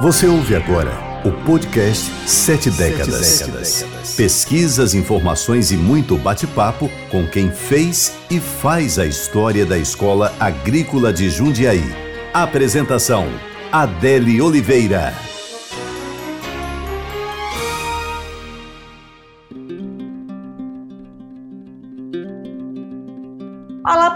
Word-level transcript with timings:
Você 0.00 0.26
ouve 0.26 0.56
agora 0.56 0.92
o 1.24 1.30
podcast 1.46 2.10
Sete 2.26 2.68
Décadas. 2.70 3.26
Sete 3.26 3.50
décadas. 3.50 4.14
Pesquisas, 4.16 4.92
informações 4.92 5.70
e 5.70 5.76
muito 5.76 6.18
bate-papo 6.18 6.90
com 7.10 7.26
quem 7.26 7.50
fez 7.50 8.12
e 8.28 8.40
faz 8.40 8.98
a 8.98 9.06
história 9.06 9.64
da 9.64 9.78
Escola 9.78 10.34
Agrícola 10.38 11.12
de 11.12 11.30
Jundiaí. 11.30 11.94
Apresentação: 12.34 13.28
Adele 13.72 14.42
Oliveira. 14.42 15.14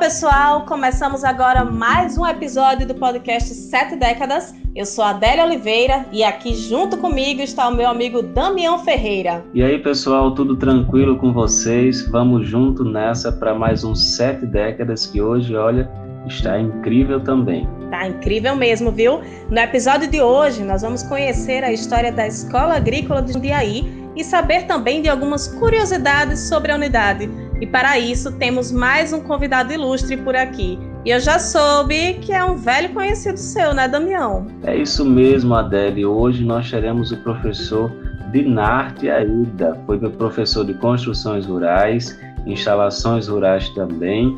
Pessoal, 0.09 0.65
começamos 0.65 1.23
agora 1.23 1.67
mais 1.67 2.17
um 2.17 2.27
episódio 2.27 2.89
do 2.89 2.95
podcast 2.95 3.53
Sete 3.53 3.95
Décadas. 3.95 4.55
Eu 4.75 4.87
sou 4.87 5.05
a 5.05 5.11
Adélia 5.11 5.45
Oliveira 5.45 6.07
e 6.11 6.25
aqui 6.25 6.55
junto 6.55 6.97
comigo 6.97 7.43
está 7.43 7.69
o 7.69 7.75
meu 7.75 7.91
amigo 7.91 8.23
Damião 8.23 8.79
Ferreira. 8.79 9.45
E 9.53 9.63
aí 9.63 9.79
pessoal, 9.79 10.35
tudo 10.35 10.57
tranquilo 10.57 11.19
com 11.19 11.31
vocês? 11.31 12.09
Vamos 12.09 12.49
junto 12.49 12.85
nessa 12.85 13.31
para 13.31 13.55
mais 13.55 13.85
uns 13.85 14.17
Sete 14.17 14.47
Décadas 14.47 15.05
que 15.05 15.21
hoje, 15.21 15.55
olha, 15.55 15.87
está 16.27 16.59
incrível 16.59 17.21
também. 17.21 17.69
Tá 17.91 18.09
incrível 18.09 18.57
mesmo, 18.57 18.91
viu? 18.91 19.21
No 19.51 19.59
episódio 19.59 20.09
de 20.09 20.23
hoje 20.23 20.65
nós 20.65 20.81
vamos 20.81 21.03
conhecer 21.03 21.63
a 21.63 21.71
história 21.71 22.11
da 22.11 22.27
Escola 22.27 22.77
Agrícola 22.77 23.21
de 23.21 23.35
Jundiaí 23.35 24.09
e 24.17 24.25
saber 24.25 24.63
também 24.63 25.03
de 25.03 25.09
algumas 25.11 25.49
curiosidades 25.49 26.49
sobre 26.49 26.73
a 26.73 26.77
unidade. 26.77 27.31
E 27.61 27.67
para 27.67 27.99
isso 27.99 28.33
temos 28.33 28.71
mais 28.71 29.13
um 29.13 29.21
convidado 29.21 29.73
ilustre 29.73 30.17
por 30.17 30.37
aqui. 30.37 30.79
E 31.05 31.11
eu 31.11 31.19
já 31.19 31.39
soube 31.39 32.15
que 32.15 32.33
é 32.33 32.45
um 32.45 32.57
velho 32.57 32.91
conhecido 32.91 33.37
seu, 33.37 33.75
né, 33.75 33.89
Damião? 33.89 34.47
É 34.63 34.77
isso 34.77 35.05
mesmo, 35.05 35.55
Adele. 35.55 36.05
Hoje 36.05 36.45
nós 36.45 36.71
teremos 36.71 37.11
o 37.11 37.17
professor 37.19 37.91
Dinarte 38.31 39.09
Aida. 39.11 39.77
Foi 39.87 39.99
meu 39.99 40.11
professor 40.11 40.65
de 40.65 40.75
construções 40.75 41.47
rurais, 41.47 42.19
instalações 42.47 43.27
rurais 43.27 43.69
também. 43.71 44.37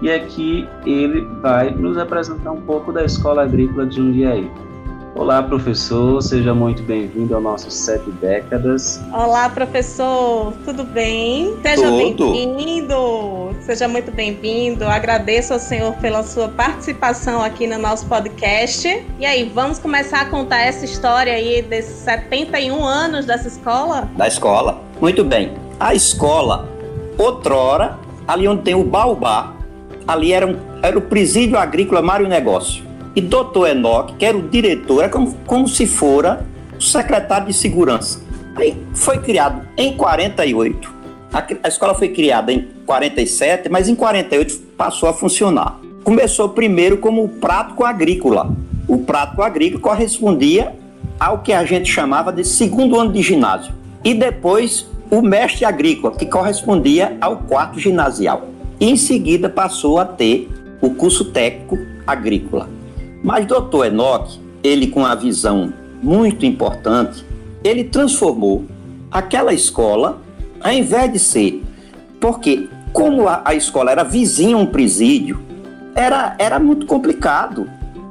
E 0.00 0.10
aqui 0.10 0.66
ele 0.86 1.20
vai 1.42 1.70
nos 1.70 1.98
apresentar 1.98 2.52
um 2.52 2.62
pouco 2.62 2.92
da 2.92 3.04
Escola 3.04 3.42
Agrícola 3.42 3.86
de 3.86 3.96
Jundiaí. 3.96 4.50
Olá, 5.16 5.40
professor, 5.40 6.20
seja 6.20 6.52
muito 6.52 6.82
bem-vindo 6.82 7.36
ao 7.36 7.40
nosso 7.40 7.70
Sete 7.70 8.10
Décadas. 8.20 9.00
Olá, 9.12 9.48
professor, 9.48 10.52
tudo 10.64 10.82
bem? 10.82 11.54
Seja 11.62 11.88
bem-vindo, 11.88 13.54
seja 13.60 13.86
muito 13.86 14.10
bem-vindo. 14.10 14.84
Agradeço 14.84 15.52
ao 15.52 15.60
senhor 15.60 15.94
pela 15.98 16.24
sua 16.24 16.48
participação 16.48 17.40
aqui 17.40 17.64
no 17.64 17.78
nosso 17.78 18.06
podcast. 18.06 19.06
E 19.20 19.24
aí, 19.24 19.44
vamos 19.54 19.78
começar 19.78 20.22
a 20.22 20.24
contar 20.24 20.62
essa 20.62 20.84
história 20.84 21.32
aí 21.32 21.62
desses 21.62 21.98
71 21.98 22.84
anos 22.84 23.24
dessa 23.24 23.46
escola? 23.46 24.10
Da 24.16 24.26
escola, 24.26 24.82
muito 25.00 25.22
bem. 25.22 25.54
A 25.78 25.94
escola, 25.94 26.68
outrora, 27.16 28.00
ali 28.26 28.48
onde 28.48 28.62
tem 28.62 28.74
o 28.74 28.82
Baobá, 28.82 29.54
ali 30.08 30.32
era, 30.32 30.44
um, 30.44 30.56
era 30.82 30.98
o 30.98 31.02
presídio 31.02 31.56
agrícola 31.56 32.02
Mário 32.02 32.26
Negócio 32.26 32.93
e 33.14 33.20
doutor 33.20 33.68
Enoque, 33.68 34.14
que 34.16 34.24
era 34.24 34.36
o 34.36 34.48
diretor, 34.48 35.02
era 35.02 35.08
como, 35.08 35.34
como 35.46 35.68
se 35.68 35.86
fora 35.86 36.44
o 36.76 36.82
secretário 36.82 37.46
de 37.46 37.52
segurança. 37.52 38.20
Aí 38.56 38.76
foi 38.94 39.18
criado 39.18 39.66
em 39.76 39.96
48. 39.96 40.92
A, 41.32 41.44
a 41.62 41.68
escola 41.68 41.94
foi 41.94 42.08
criada 42.08 42.52
em 42.52 42.68
47, 42.86 43.68
mas 43.68 43.88
em 43.88 43.94
48 43.94 44.56
passou 44.76 45.08
a 45.08 45.12
funcionar. 45.12 45.78
Começou 46.02 46.48
primeiro 46.50 46.98
como 46.98 47.24
o 47.24 47.28
prático 47.28 47.84
agrícola. 47.84 48.54
O 48.86 48.98
prático 48.98 49.42
agrícola 49.42 49.80
correspondia 49.80 50.74
ao 51.18 51.38
que 51.38 51.52
a 51.52 51.64
gente 51.64 51.90
chamava 51.90 52.32
de 52.32 52.44
segundo 52.44 52.98
ano 52.98 53.12
de 53.12 53.22
ginásio. 53.22 53.72
E 54.04 54.12
depois 54.12 54.86
o 55.10 55.22
mestre 55.22 55.64
agrícola, 55.64 56.14
que 56.14 56.26
correspondia 56.26 57.16
ao 57.20 57.38
quarto 57.38 57.78
ginasial. 57.78 58.48
E 58.80 58.90
em 58.90 58.96
seguida 58.96 59.48
passou 59.48 59.98
a 59.98 60.04
ter 60.04 60.50
o 60.80 60.90
curso 60.90 61.26
técnico 61.26 61.78
agrícola. 62.06 62.68
Mas 63.24 63.46
doutor 63.46 63.86
Enoch, 63.86 64.38
ele 64.62 64.88
com 64.88 65.02
a 65.04 65.14
visão 65.14 65.72
muito 66.02 66.44
importante, 66.44 67.24
ele 67.64 67.84
transformou 67.84 68.66
aquela 69.10 69.54
escola, 69.54 70.20
ao 70.60 70.70
invés 70.70 71.10
de 71.10 71.18
ser, 71.18 71.64
porque 72.20 72.68
como 72.92 73.26
a, 73.26 73.40
a 73.42 73.54
escola 73.54 73.90
era 73.90 74.04
vizinha 74.04 74.54
a 74.56 74.58
um 74.58 74.66
presídio, 74.66 75.40
era, 75.94 76.36
era 76.38 76.58
muito 76.58 76.84
complicado. 76.84 77.66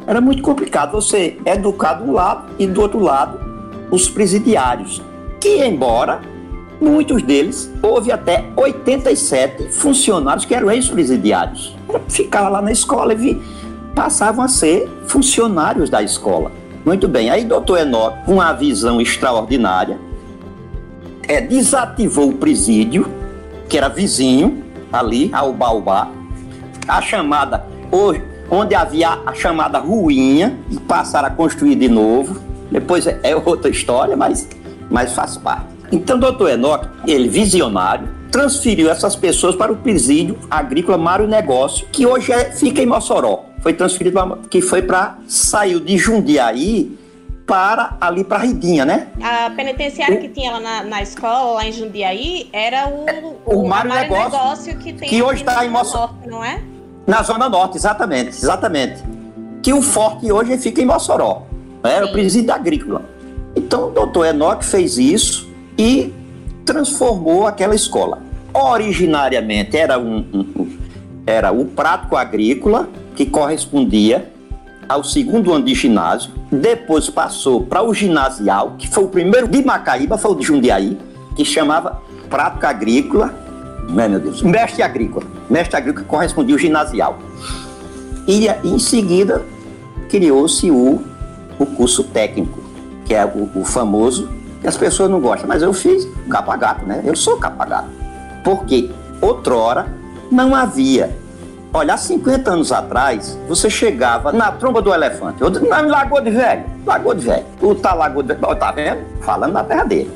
Era 0.07 0.19
muito 0.19 0.41
complicado 0.41 0.94
você 0.94 1.38
educar 1.46 1.94
de 1.94 2.09
um 2.09 2.13
lado 2.13 2.52
e 2.57 2.66
do 2.66 2.81
outro 2.81 3.00
lado 3.00 3.40
os 3.91 4.09
presidiários, 4.09 5.00
que 5.40 5.63
embora 5.63 6.22
muitos 6.81 7.22
deles, 7.22 7.72
houve 7.81 8.12
até 8.12 8.46
87 8.56 9.72
funcionários 9.72 10.44
que 10.44 10.53
eram 10.53 10.69
ex-presidiários. 10.72 11.75
Ficava 12.09 12.50
lá 12.50 12.62
na 12.62 12.72
escola 12.72 13.13
e 13.13 13.16
vi, 13.16 13.41
passavam 13.94 14.44
a 14.44 14.48
ser 14.48 14.90
funcionários 15.08 15.90
da 15.90 16.02
escola. 16.02 16.52
Muito 16.86 17.08
bem, 17.08 17.30
aí 17.30 17.46
doutor 17.46 17.80
Enoch, 17.80 18.18
com 18.26 18.34
uma 18.34 18.52
visão 18.52 19.00
extraordinária, 19.00 19.98
é, 21.28 21.40
desativou 21.40 22.30
o 22.30 22.34
presídio, 22.34 23.09
que 23.70 23.78
era 23.78 23.88
vizinho, 23.88 24.64
ali, 24.92 25.30
ao 25.34 25.53
Baobá, 25.53 26.09
a 26.88 27.02
chamada, 27.02 27.66
onde 28.50 28.76
havia 28.76 29.20
a 29.26 29.34
chamada 29.34 29.80
ruinha, 29.80 30.59
e 30.70 30.78
passaram 30.78 31.30
a 31.30 31.32
construir 31.32 31.76
de 31.76 31.88
novo. 31.88 32.42
Depois 32.70 33.08
é, 33.08 33.18
é 33.24 33.36
outra 33.36 33.70
história, 33.70 34.18
mas, 34.18 34.50
mas 34.90 35.14
faz 35.14 35.38
parte. 35.38 35.68
Então, 35.92 36.20
doutor 36.20 36.50
Enoch, 36.50 36.86
ele 37.08 37.30
visionário, 37.30 38.09
transferiu 38.30 38.90
essas 38.90 39.16
pessoas 39.16 39.56
para 39.56 39.72
o 39.72 39.78
presídio 39.78 40.38
agrícola 40.52 40.98
Mário 40.98 41.28
Negócio, 41.28 41.88
que 41.92 42.06
hoje 42.06 42.34
é, 42.34 42.52
fica 42.52 42.82
em 42.82 42.86
Mossoró 42.86 43.53
foi 43.63 43.74
transferido 43.74 44.13
pra, 44.13 44.38
que 44.50 44.62
foi 44.62 44.81
para 44.81 45.18
saiu 45.25 45.79
de 45.79 45.97
Jundiaí 45.97 47.00
para 47.47 47.96
ali 48.00 48.24
para 48.24 48.40
Ridinha, 48.40 48.85
né? 48.85 49.07
A 49.22 49.50
penitenciária 49.50 50.18
o, 50.18 50.22
que 50.22 50.28
tinha 50.28 50.51
lá 50.51 50.59
na, 50.59 50.84
na, 50.84 51.01
escola, 51.01 51.53
lá 51.53 51.66
em 51.66 51.72
Jundiaí, 51.72 52.50
era 52.52 52.88
o, 52.88 53.38
o, 53.46 53.62
o 53.62 53.68
Mário 53.68 53.91
Negócio, 53.91 54.31
Negócio, 54.31 54.78
que 54.78 54.94
tem 54.94 55.09
que 55.09 55.22
hoje 55.22 55.41
está 55.41 55.66
em 55.66 55.69
Mossoró, 55.69 56.13
não 56.25 56.44
é? 56.44 56.62
Na 57.07 57.22
Zona 57.23 57.50
Norte, 57.50 57.78
exatamente, 57.78 58.29
exatamente. 58.29 59.02
Que 59.62 59.73
o 59.73 59.81
forte 59.81 60.31
hoje 60.31 60.57
fica 60.57 60.81
em 60.81 60.85
Mossoró, 60.85 61.44
né? 61.84 61.96
era 61.96 62.06
o 62.06 62.12
presídio 62.12 62.53
agrícola. 62.53 63.03
Então 63.56 63.88
o 63.88 63.91
doutor 63.91 64.25
Enoch 64.25 64.63
fez 64.63 64.97
isso 64.97 65.50
e 65.78 66.13
transformou 66.66 67.47
aquela 67.47 67.75
escola. 67.75 68.22
Originariamente 68.53 69.78
era 69.78 69.97
um, 69.97 70.25
um 70.34 70.84
era 71.25 71.52
o 71.52 71.66
prático 71.66 72.18
agrícola, 72.18 72.90
que 73.16 73.25
correspondia 73.25 74.31
ao 74.88 75.03
segundo 75.03 75.53
ano 75.53 75.66
de 75.66 75.74
ginásio, 75.74 76.31
depois 76.51 77.09
passou 77.09 77.62
para 77.62 77.81
o 77.81 77.94
ginasial, 77.94 78.75
que 78.78 78.88
foi 78.88 79.03
o 79.03 79.07
primeiro 79.07 79.47
de 79.47 79.63
Macaíba, 79.63 80.18
foi 80.18 80.31
o 80.31 80.35
de 80.35 80.46
Jundiaí, 80.46 80.97
que 81.35 81.46
chamava 81.46 82.02
Prática 82.29 82.69
Agrícola, 82.69 83.34
né, 83.90 84.07
meu 84.07 84.19
Deus, 84.19 84.41
mestre 84.41 84.81
agrícola, 84.81 85.25
mestre 85.50 85.78
agrícola 85.78 86.06
correspondia 86.06 86.56
ao 86.56 86.59
ginasial. 86.59 87.19
E 88.28 88.47
em 88.63 88.79
seguida 88.79 89.44
criou-se 90.09 90.69
o, 90.72 91.02
o 91.59 91.66
curso 91.66 92.03
técnico, 92.06 92.59
que 93.06 93.13
é 93.13 93.25
o, 93.25 93.50
o 93.59 93.66
famoso, 93.66 94.29
que 94.62 94.68
as 94.68 94.78
pessoas 94.78 95.09
não 95.09 95.19
gostam, 95.19 95.47
mas 95.47 95.62
eu 95.62 95.73
fiz 95.73 96.07
capa-gato, 96.29 96.85
né? 96.85 97.02
Eu 97.03 97.16
sou 97.16 97.38
capa-gato. 97.38 97.90
Porque 98.44 98.90
outrora 99.22 99.88
não 100.31 100.56
havia 100.56 101.16
Olha, 101.75 101.95
há 101.95 101.97
50 101.97 102.51
anos 102.51 102.72
atrás, 102.72 103.35
você 103.47 103.67
chegava 103.67 104.31
na 104.31 104.51
tromba 104.51 104.79
do 104.79 104.94
elefante, 104.94 105.41
na 105.67 105.81
Lagoa 105.81 106.22
de 106.22 106.29
Velho, 106.29 106.66
Lagoa 106.85 107.16
de 107.16 107.25
Velho. 107.25 107.45
O 107.59 107.73
tá 107.73 107.96
Lagoa 107.96 108.22
de 108.22 108.35
Velho, 108.35 108.55
tá 108.55 108.72
vendo? 108.72 108.99
Falando 109.22 109.53
na 109.53 109.64
terra 109.64 109.84
dele. 109.84 110.11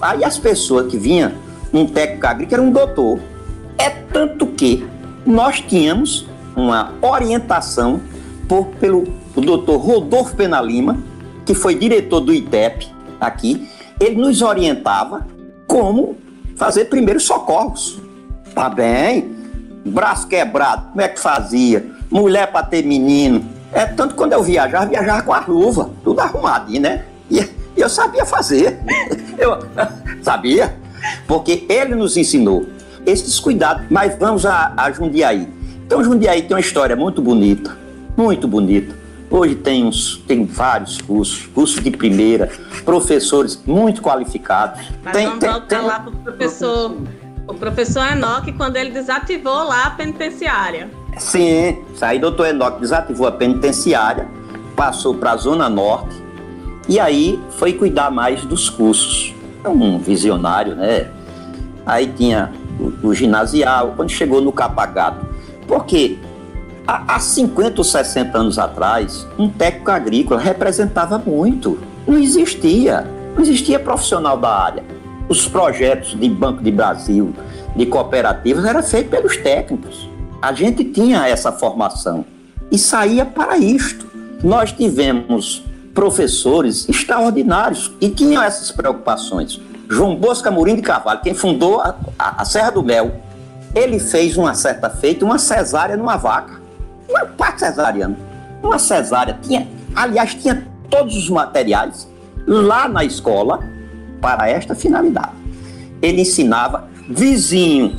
Aí 0.00 0.24
as 0.24 0.38
pessoas 0.38 0.90
que 0.90 0.96
vinham, 0.96 1.32
um 1.70 1.86
técnico 1.86 2.26
agrícola 2.26 2.62
era 2.62 2.62
um 2.62 2.72
doutor. 2.72 3.20
É 3.76 3.90
tanto 3.90 4.46
que 4.46 4.88
nós 5.26 5.60
tínhamos 5.60 6.26
uma 6.56 6.94
orientação 7.02 8.00
por, 8.48 8.68
pelo 8.80 9.04
doutor 9.36 9.76
Rodolfo 9.76 10.34
Penalima, 10.34 10.96
que 11.44 11.54
foi 11.54 11.74
diretor 11.74 12.20
do 12.20 12.32
ITEP 12.32 12.88
aqui. 13.20 13.68
Ele 14.00 14.16
nos 14.16 14.40
orientava 14.40 15.26
como 15.66 16.16
fazer 16.56 16.86
primeiros 16.86 17.24
socorros. 17.24 18.00
Tá 18.54 18.70
bem? 18.70 19.41
Braço 19.84 20.26
quebrado, 20.26 20.90
como 20.90 21.00
é 21.00 21.08
que 21.08 21.20
fazia? 21.20 21.84
Mulher 22.10 22.50
para 22.50 22.66
ter 22.66 22.84
menino. 22.84 23.44
É 23.72 23.86
tanto 23.86 24.14
quando 24.14 24.32
eu 24.32 24.42
viajava, 24.42 24.86
viajava 24.86 25.22
com 25.22 25.32
a 25.32 25.40
luva, 25.46 25.90
tudo 26.04 26.20
arrumadinho, 26.20 26.82
né? 26.82 27.04
E 27.30 27.48
eu 27.76 27.88
sabia 27.88 28.24
fazer. 28.26 28.78
Eu 29.38 29.58
sabia. 30.22 30.76
Porque 31.26 31.66
ele 31.68 31.94
nos 31.94 32.16
ensinou 32.16 32.66
esses 33.06 33.40
cuidados. 33.40 33.86
Mas 33.90 34.16
vamos 34.18 34.44
a, 34.46 34.72
a 34.76 34.92
Jundiaí. 34.92 35.48
Então, 35.84 36.04
Jundiaí 36.04 36.42
tem 36.42 36.54
uma 36.54 36.60
história 36.60 36.94
muito 36.94 37.20
bonita, 37.20 37.76
muito 38.16 38.46
bonita. 38.46 38.94
Hoje 39.30 39.54
tem, 39.54 39.84
uns, 39.84 40.22
tem 40.28 40.44
vários 40.44 41.00
cursos, 41.00 41.46
cursos 41.46 41.82
de 41.82 41.90
primeira, 41.90 42.50
professores 42.84 43.60
muito 43.66 44.02
qualificados. 44.02 44.80
Mas 45.02 45.12
tem, 45.14 45.26
vamos 45.26 45.40
tem, 45.40 45.50
voltar 45.50 45.78
tem... 45.78 45.86
lá 45.86 46.00
para 46.00 46.10
o 46.10 46.16
professor, 46.16 46.96
o 47.46 47.54
professor 47.54 48.06
Enoque, 48.06 48.52
quando 48.52 48.76
ele 48.76 48.90
desativou 48.90 49.64
lá 49.64 49.86
a 49.86 49.90
penitenciária. 49.90 50.90
Sim, 51.18 51.78
aí 52.00 52.18
doutor 52.18 52.46
Enoque 52.46 52.80
desativou 52.80 53.26
a 53.26 53.32
penitenciária, 53.32 54.28
passou 54.74 55.14
para 55.14 55.32
a 55.32 55.36
Zona 55.36 55.68
Norte 55.68 56.22
e 56.88 56.98
aí 56.98 57.40
foi 57.50 57.72
cuidar 57.72 58.10
mais 58.10 58.44
dos 58.44 58.68
cursos. 58.68 59.34
É 59.62 59.68
um 59.68 59.98
visionário, 59.98 60.74
né? 60.74 61.10
Aí 61.86 62.06
tinha 62.06 62.52
o, 62.78 63.08
o 63.08 63.14
ginasial, 63.14 63.92
quando 63.94 64.10
chegou 64.10 64.40
no 64.40 64.52
Capagato. 64.52 65.24
Porque 65.66 66.18
há, 66.86 67.14
há 67.14 67.20
50 67.20 67.80
ou 67.80 67.84
60 67.84 68.36
anos 68.36 68.58
atrás, 68.58 69.26
um 69.38 69.48
técnico 69.48 69.90
agrícola 69.90 70.40
representava 70.40 71.18
muito. 71.18 71.78
Não 72.06 72.18
existia. 72.18 73.06
Não 73.34 73.42
existia 73.42 73.78
profissional 73.78 74.36
da 74.36 74.50
área. 74.50 74.84
Os 75.28 75.46
projetos 75.46 76.18
de 76.18 76.28
Banco 76.28 76.62
de 76.62 76.70
Brasil, 76.70 77.34
de 77.74 77.86
cooperativas, 77.86 78.64
eram 78.64 78.82
feitos 78.82 79.10
pelos 79.10 79.36
técnicos. 79.36 80.08
A 80.40 80.52
gente 80.52 80.84
tinha 80.84 81.26
essa 81.26 81.52
formação 81.52 82.24
e 82.70 82.78
saía 82.78 83.24
para 83.24 83.56
isto. 83.56 84.06
Nós 84.42 84.72
tivemos 84.72 85.64
professores 85.94 86.88
extraordinários 86.88 87.92
e 88.00 88.08
tinham 88.08 88.42
essas 88.42 88.70
preocupações. 88.70 89.60
João 89.88 90.16
Bosco 90.16 90.48
Amorim 90.48 90.76
de 90.76 90.82
Carvalho, 90.82 91.20
quem 91.20 91.34
fundou 91.34 91.80
a, 91.80 91.94
a, 92.18 92.42
a 92.42 92.44
Serra 92.44 92.70
do 92.70 92.82
Mel, 92.82 93.20
ele 93.74 93.98
fez 93.98 94.36
uma 94.36 94.54
certa 94.54 94.90
feita, 94.90 95.24
uma 95.24 95.38
cesárea 95.38 95.96
numa 95.96 96.16
vaca. 96.16 96.60
Uma 97.08 97.26
parte 97.26 97.60
cesariana. 97.60 98.16
Uma 98.62 98.78
cesárea. 98.78 99.38
Tinha, 99.42 99.68
aliás, 99.94 100.34
tinha 100.34 100.66
todos 100.90 101.16
os 101.16 101.28
materiais 101.30 102.08
lá 102.46 102.88
na 102.88 103.04
escola 103.04 103.60
para 104.22 104.48
esta 104.48 104.74
finalidade. 104.74 105.32
Ele 106.00 106.22
ensinava 106.22 106.88
vizinho 107.10 107.94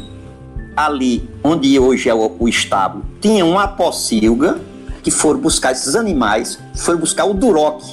ali 0.75 1.29
onde 1.43 1.77
hoje 1.77 2.09
é 2.09 2.13
o, 2.15 2.35
o 2.39 2.49
estábulo, 2.49 3.05
tinha 3.21 3.45
uma 3.45 3.67
pocilga 3.67 4.59
que 5.03 5.11
foram 5.11 5.39
buscar 5.39 5.73
esses 5.73 5.95
animais, 5.95 6.57
foram 6.75 6.99
buscar 6.99 7.25
o 7.25 7.33
Duroc, 7.33 7.83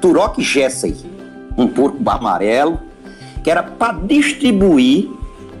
Duroc 0.00 0.38
Jessey, 0.40 0.96
um 1.58 1.66
porco 1.66 1.98
amarelo, 2.08 2.80
que 3.42 3.50
era 3.50 3.62
para 3.62 3.92
distribuir 3.92 5.10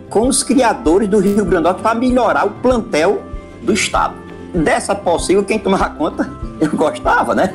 com 0.08 0.28
os 0.28 0.42
criadores 0.42 1.08
do 1.08 1.18
Rio 1.18 1.44
Grande 1.44 1.50
do 1.56 1.60
Norte 1.62 1.82
para 1.82 1.94
melhorar 1.94 2.46
o 2.46 2.50
plantel 2.50 3.22
do 3.62 3.72
estado. 3.72 4.14
Dessa 4.54 4.94
pocilga, 4.94 5.46
quem 5.46 5.58
tomava 5.58 5.90
conta, 5.90 6.30
eu 6.60 6.70
gostava, 6.70 7.34
né? 7.34 7.54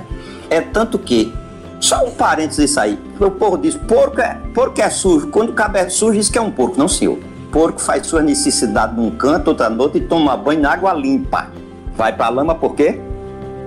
É 0.50 0.62
tanto 0.62 1.00
que, 1.00 1.34
só 1.80 2.06
um 2.06 2.12
parênteses 2.12 2.72
isso 2.72 2.80
aí, 2.80 3.00
o 3.20 3.30
povo 3.30 3.58
diz, 3.58 3.76
porco 3.76 4.22
é, 4.22 4.38
porco 4.54 4.82
é 4.82 4.90
sujo, 4.90 5.28
quando 5.28 5.50
o 5.50 5.54
cabelo 5.54 5.90
sujo 5.90 6.14
diz 6.14 6.30
que 6.30 6.38
é 6.38 6.42
um 6.42 6.52
porco, 6.52 6.78
não 6.78 6.88
senhor. 6.88 7.18
Porco 7.52 7.80
faz 7.80 8.08
sua 8.08 8.22
necessidade 8.22 8.96
num 8.96 9.12
canto, 9.12 9.50
outra 9.50 9.70
noite 9.70 9.98
e 9.98 10.02
toma 10.02 10.36
banho 10.36 10.62
na 10.62 10.74
água 10.74 10.94
limpa. 10.94 11.48
Vai 11.96 12.12
para 12.12 12.26
a 12.26 12.30
lama 12.30 12.56
por 12.56 12.76
quê? 12.76 13.00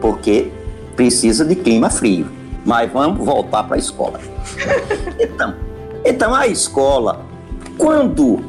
Porque 0.01 0.53
precisa 0.95 1.45
de 1.45 1.55
clima 1.55 1.89
frio. 1.89 2.27
Mas 2.67 2.93
vamos 2.93 3.25
voltar 3.25 3.63
para 3.65 3.77
a 3.77 3.79
escola. 3.79 4.21
Então, 5.19 5.55
então 6.05 6.35
a 6.35 6.47
escola, 6.47 7.25
quando 7.77 8.45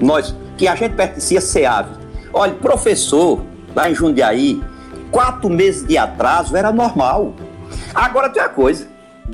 nós, 0.00 0.34
que 0.56 0.68
a 0.68 0.74
gente 0.74 0.94
pertencia 0.94 1.38
a 1.38 1.42
SEAV, 1.42 1.86
olha, 2.32 2.54
professor, 2.54 3.40
lá 3.74 3.90
em 3.90 3.94
Jundiaí, 3.94 4.62
quatro 5.10 5.48
meses 5.48 5.86
de 5.86 5.96
atraso 5.96 6.56
era 6.56 6.70
normal. 6.72 7.34
Agora 7.94 8.28
tem 8.28 8.42
uma 8.42 8.48
coisa, 8.48 8.86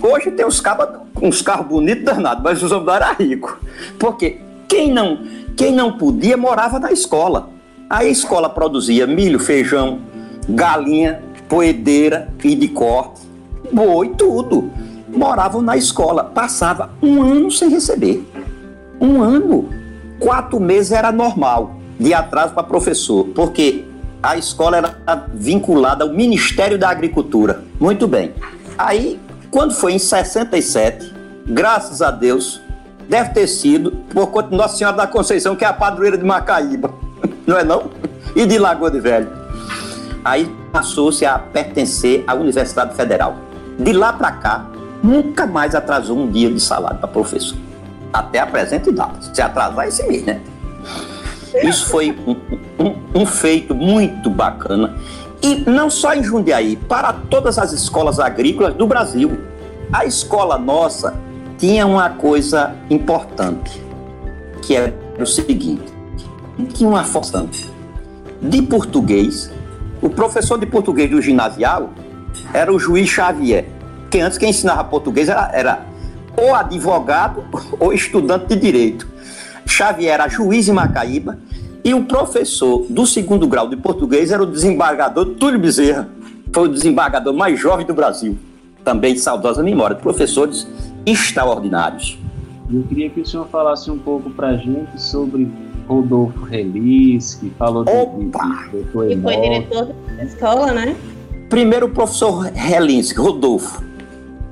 hoje 0.03 0.31
tem 0.31 0.47
uns 0.47 0.61
carros, 0.61 1.01
uns 1.21 1.43
carros 1.43 1.67
bonitos 1.67 2.05
danados, 2.05 2.43
mas 2.43 2.63
os 2.63 2.71
homens 2.73 2.97
eram 2.97 3.15
ricos. 3.15 3.55
Porque 3.99 4.39
quem 4.69 4.93
não, 4.93 5.19
quem 5.57 5.73
não 5.73 5.97
podia 5.97 6.37
morava 6.37 6.79
na 6.79 6.93
escola. 6.93 7.51
A 7.89 8.05
escola 8.05 8.49
produzia 8.49 9.07
milho, 9.07 9.41
feijão, 9.41 9.99
galinha, 10.49 11.23
poedeira 11.49 12.33
e 12.45 12.55
de 12.55 12.69
corte, 12.69 13.23
boi, 13.73 14.11
tudo. 14.11 14.71
Moravam 15.09 15.61
na 15.61 15.77
escola, 15.77 16.23
passava 16.23 16.91
um 17.03 17.21
ano 17.21 17.51
sem 17.51 17.69
receber. 17.69 18.25
Um 19.01 19.21
ano. 19.21 19.69
Quatro 20.21 20.61
meses 20.61 20.93
era 20.93 21.11
normal 21.11 21.77
de 21.99 22.15
atraso 22.15 22.55
para 22.55 22.63
professor, 22.63 23.27
porque 23.35 23.85
a 24.23 24.37
escola 24.37 24.77
era 24.77 25.27
vinculada 25.35 26.05
ao 26.05 26.13
Ministério 26.13 26.79
da 26.79 26.91
Agricultura. 26.91 27.65
Muito 27.81 28.07
bem. 28.07 28.33
Aí, 28.79 29.19
quando 29.51 29.75
foi 29.75 29.93
em 29.93 29.99
67, 29.99 31.13
graças 31.47 32.01
a 32.01 32.11
Deus, 32.11 32.61
deve 33.09 33.31
ter 33.31 33.47
sido 33.47 33.91
por 34.13 34.29
conta 34.29 34.51
de 34.51 34.57
Nossa 34.57 34.77
Senhora 34.77 34.97
da 34.97 35.07
Conceição, 35.07 35.57
que 35.57 35.65
é 35.65 35.69
a 35.69 35.73
padroeira 35.73 36.17
de 36.17 36.25
Macaíba, 36.25 36.93
não 37.47 37.59
é 37.59 37.65
não? 37.65 37.91
E 38.37 38.47
de 38.47 38.59
Lagoa 38.59 38.91
de 38.91 39.01
Velho. 39.01 39.29
Aí 40.25 40.49
passou-se 40.73 41.27
a 41.27 41.39
pertencer 41.39 42.23
à 42.27 42.35
Universidade 42.35 42.95
Federal. 42.95 43.37
De 43.79 43.93
lá 43.93 44.13
para 44.13 44.33
cá, 44.33 44.67
nunca 45.03 45.47
mais 45.47 45.75
atrasou 45.75 46.17
um 46.17 46.31
dia 46.31 46.51
de 46.51 46.61
salário 46.61 46.99
para 46.99 47.09
professor. 47.09 47.59
Até 48.13 48.39
a 48.39 48.47
presente 48.47 48.93
data. 48.93 49.21
Se 49.35 49.43
atrasar, 49.43 49.89
esse 49.89 50.07
mês, 50.07 50.25
né? 50.25 50.41
Isso 51.65 51.87
foi 51.89 52.17
um, 52.27 52.37
um, 52.79 53.23
um, 53.23 53.27
feito 53.27 53.75
muito 53.75 54.31
bacana. 54.31 54.95
E 55.43 55.71
não 55.71 55.89
só 55.89 56.15
em 56.15 56.23
Jundiaí, 56.23 56.77
para 56.77 57.13
todas 57.13 57.59
as 57.59 57.73
escolas 57.73 58.21
agrícolas 58.21 58.75
do 58.75 58.87
Brasil. 58.87 59.41
A 59.93 60.05
escola 60.05 60.59
nossa 60.59 61.15
tinha 61.59 61.87
uma 61.87 62.11
coisa 62.11 62.77
importante, 62.91 63.83
que 64.63 64.77
era 64.77 64.95
o 65.19 65.27
seguinte: 65.27 65.93
tinha 66.75 66.89
uma 66.89 67.05
força 67.05 67.47
de 68.41 68.63
português. 68.63 69.51
O 70.03 70.09
professor 70.09 70.59
de 70.59 70.67
português 70.67 71.11
do 71.11 71.21
ginasial 71.21 71.91
era 72.53 72.73
o 72.73 72.79
juiz 72.79 73.09
Xavier, 73.09 73.67
que 74.11 74.21
antes 74.21 74.39
quem 74.39 74.51
ensinava 74.51 74.85
português 74.85 75.29
era, 75.29 75.51
era 75.53 75.87
ou 76.37 76.55
advogado 76.55 77.45
ou 77.81 77.93
estudante 77.93 78.47
de 78.47 78.57
direito. 78.57 79.09
Xavier 79.67 80.15
era 80.15 80.29
juiz 80.29 80.69
em 80.69 80.73
Macaíba 80.73 81.39
e 81.85 81.95
o 81.95 82.05
professor 82.05 82.87
do 82.89 83.07
segundo 83.07 83.47
grau 83.49 83.69
de 83.69 83.77
português 83.77 84.31
era 84.31 84.43
o 84.43 84.47
desembargador 84.47 85.27
Túlio 85.35 85.59
Bezerra. 85.59 86.09
Foi 86.53 86.69
o 86.69 86.73
desembargador 86.73 87.33
mais 87.33 87.59
jovem 87.59 87.87
do 87.87 87.95
Brasil. 87.95 88.37
Também 88.85 89.15
de 89.15 89.21
saudosa 89.21 89.63
memória, 89.63 89.97
de 89.97 90.03
professores 90.03 90.67
extraordinários. 91.07 92.19
Eu 92.73 92.83
queria 92.83 93.11
que 93.11 93.21
o 93.21 93.27
senhor 93.27 93.47
falasse 93.49 93.91
um 93.91 93.99
pouco 93.99 94.31
para 94.31 94.49
a 94.49 94.57
gente 94.57 95.01
sobre 95.01 95.51
Rodolfo 95.89 96.45
Relis, 96.45 97.35
que 97.35 97.51
falou 97.59 97.83
Opa! 97.83 98.69
de, 98.71 98.79
de, 98.79 98.83
de, 98.83 98.85
de 98.85 98.93
foi 98.93 99.17
diretor 99.17 99.95
da 100.17 100.25
escola, 100.25 100.73
né? 100.73 100.97
Primeiro 101.49 101.87
o 101.87 101.91
professor 101.91 102.45
Relinski, 102.55 103.19
Rodolfo. 103.19 103.83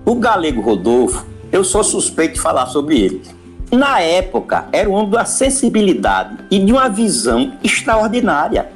O 0.05 0.17
galego 0.17 0.61
Rodolfo, 0.61 1.25
eu 1.53 1.63
sou 1.63 1.85
suspeito 1.85 2.35
de 2.35 2.41
falar 2.41 2.67
sobre 2.67 2.99
ele. 3.01 3.23
Na 3.71 4.01
época, 4.01 4.65
era 4.73 4.89
um 4.89 4.95
homem 4.95 5.11
da 5.11 5.27
sensibilidade 5.27 6.39
e 6.51 6.59
de 6.59 6.73
uma 6.73 6.89
visão 6.89 7.53
extraordinária. 7.63 8.71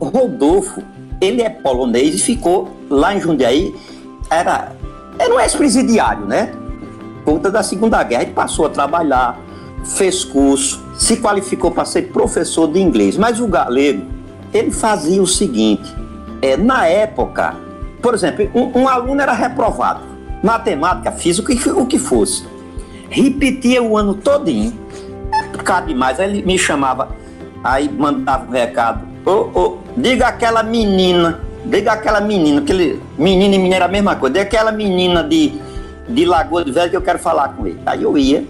Rodolfo, 0.00 0.82
ele 1.20 1.42
é 1.42 1.50
polonês 1.50 2.14
e 2.14 2.18
ficou 2.18 2.70
lá 2.88 3.14
em 3.14 3.20
Jundiaí, 3.20 3.74
era, 4.30 4.72
era 5.18 5.34
um 5.34 5.38
ex-presidiário, 5.38 6.24
né? 6.24 6.52
Conta 7.22 7.50
da 7.50 7.62
Segunda 7.62 8.02
Guerra, 8.02 8.22
ele 8.22 8.32
passou 8.32 8.64
a 8.64 8.70
trabalhar, 8.70 9.38
fez 9.84 10.24
curso, 10.24 10.82
se 10.96 11.18
qualificou 11.18 11.70
para 11.70 11.84
ser 11.84 12.10
professor 12.10 12.66
de 12.66 12.80
inglês. 12.80 13.18
Mas 13.18 13.40
o 13.40 13.46
galego, 13.46 14.06
ele 14.54 14.70
fazia 14.70 15.22
o 15.22 15.26
seguinte: 15.26 15.94
é, 16.40 16.56
na 16.56 16.86
época, 16.86 17.56
por 18.00 18.14
exemplo, 18.14 18.50
um, 18.54 18.80
um 18.80 18.88
aluno 18.88 19.20
era 19.20 19.34
reprovado, 19.34 20.00
matemática, 20.42 21.12
física, 21.12 21.52
o 21.78 21.84
que 21.84 21.98
fosse 21.98 22.42
repetia 23.10 23.82
o 23.82 23.96
ano 23.96 24.14
todinho. 24.14 24.72
Cabe 25.64 25.94
mais. 25.94 26.18
Aí 26.18 26.30
ele 26.30 26.42
me 26.46 26.56
chamava, 26.56 27.08
aí 27.62 27.88
mandava 27.88 28.48
um 28.48 28.52
recado. 28.52 29.06
Ô, 29.26 29.50
ô, 29.58 29.78
diga 29.96 30.28
aquela 30.28 30.62
menina, 30.62 31.40
diga 31.66 31.92
aquela 31.92 32.20
menina, 32.20 32.60
aquele 32.60 33.02
menino 33.18 33.54
e 33.54 33.58
menina 33.58 33.76
era 33.76 33.84
a 33.84 33.88
mesma 33.88 34.16
coisa, 34.16 34.34
diga 34.34 34.46
aquela 34.46 34.72
menina 34.72 35.22
de, 35.22 35.52
de 36.08 36.24
Lagoa 36.24 36.64
de 36.64 36.72
Velho 36.72 36.90
que 36.90 36.96
eu 36.96 37.02
quero 37.02 37.18
falar 37.18 37.50
com 37.50 37.66
ele. 37.66 37.80
Aí 37.84 38.02
eu 38.02 38.16
ia, 38.16 38.46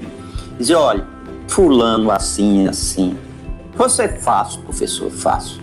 dizia, 0.59 0.79
olha, 0.79 1.05
fulano 1.49 2.11
assim, 2.11 2.69
assim. 2.69 3.17
Você 3.75 4.09
fácil, 4.09 4.61
professor, 4.63 5.11
fácil. 5.11 5.61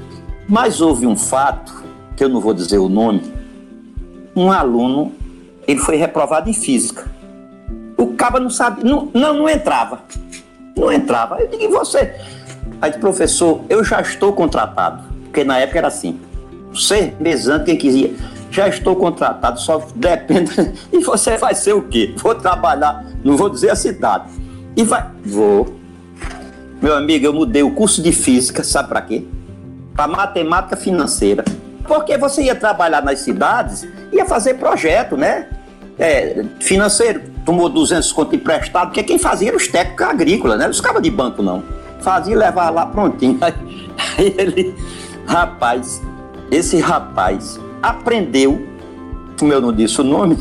Mas 0.50 0.82
houve 0.82 1.06
um 1.06 1.16
fato, 1.16 1.84
que 2.16 2.24
eu 2.24 2.30
não 2.30 2.42
vou 2.42 2.54
dizer 2.54 2.80
o 2.80 2.90
nome, 2.90 3.22
um 4.36 4.52
aluno, 4.52 5.12
ele 5.68 5.80
foi 5.80 5.98
reprovado 5.98 6.50
em 6.50 6.54
física 6.54 7.17
o 7.98 8.14
caba 8.14 8.40
não 8.40 8.50
sabe, 8.50 8.84
não, 8.84 9.10
não, 9.14 9.34
não 9.34 9.50
entrava. 9.50 10.02
Não 10.76 10.92
entrava. 10.92 11.40
Eu 11.40 11.48
digo, 11.48 11.64
e 11.64 11.68
você? 11.68 12.14
Aí, 12.80 12.92
professor, 12.94 13.62
eu 13.68 13.84
já 13.84 14.00
estou 14.00 14.32
contratado. 14.34 15.04
Porque 15.24 15.44
na 15.44 15.58
época 15.58 15.80
era 15.80 15.88
assim. 15.88 16.20
Ser 16.74 17.16
mesante, 17.20 17.66
quem 17.66 17.78
quisia. 17.78 18.14
já 18.52 18.68
estou 18.68 18.96
contratado, 18.96 19.60
só 19.60 19.84
depende. 19.96 20.52
E 20.94 21.00
você 21.00 21.38
vai 21.38 21.56
ser 21.56 21.74
o 21.74 21.82
quê? 21.82 22.14
Vou 22.18 22.36
trabalhar, 22.36 23.06
não 23.24 23.36
vou 23.36 23.50
dizer 23.50 23.72
a 23.72 23.76
cidade. 23.76 24.26
E 24.76 24.84
vai. 24.84 25.10
Vou. 25.26 25.76
Meu 26.80 26.96
amigo, 26.96 27.26
eu 27.26 27.34
mudei 27.34 27.64
o 27.64 27.72
curso 27.72 28.02
de 28.02 28.12
física, 28.12 28.64
sabe 28.64 28.90
para 28.90 29.02
quê? 29.02 29.26
Para 29.96 30.08
matemática 30.08 30.78
financeira. 30.78 31.44
Porque 31.88 32.16
você 32.18 32.44
ia 32.44 32.54
trabalhar 32.54 33.02
nas 33.02 33.20
cidades, 33.20 33.88
ia 34.12 34.26
fazer 34.26 34.56
projeto, 34.56 35.18
né? 35.18 35.48
É, 35.98 36.46
financeiro, 36.60 37.22
tomou 37.48 37.70
200 37.70 38.12
conto 38.12 38.36
emprestado, 38.36 38.88
porque 38.88 39.02
quem 39.02 39.18
fazia 39.18 39.48
era 39.48 39.56
os 39.56 39.70
técnicos 39.70 40.06
agrícolas, 40.06 40.60
né? 40.60 40.68
Os 40.68 40.82
cabos 40.82 41.02
de 41.02 41.10
banco 41.10 41.42
não. 41.42 41.64
Fazia 42.02 42.34
e 42.34 42.38
levava 42.38 42.70
lá 42.72 42.86
prontinho. 42.86 43.38
Aí, 43.40 43.54
aí 44.18 44.36
ele, 44.38 44.76
rapaz, 45.26 46.02
esse 46.52 46.78
rapaz 46.82 47.58
aprendeu, 47.82 48.68
como 49.40 49.54
eu 49.54 49.62
não 49.62 49.72
disse 49.72 50.02
o 50.02 50.04
nome, 50.04 50.38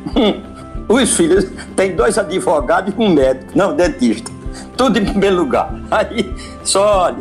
os 0.88 1.10
filhos 1.14 1.46
tem 1.76 1.94
dois 1.94 2.16
advogados 2.16 2.94
e 2.96 2.98
um 2.98 3.12
médico, 3.12 3.52
não, 3.54 3.76
dentista. 3.76 4.32
Tudo 4.78 4.98
em 4.98 5.04
primeiro 5.04 5.36
lugar. 5.36 5.70
Aí, 5.90 6.34
só 6.64 7.02
olha, 7.02 7.18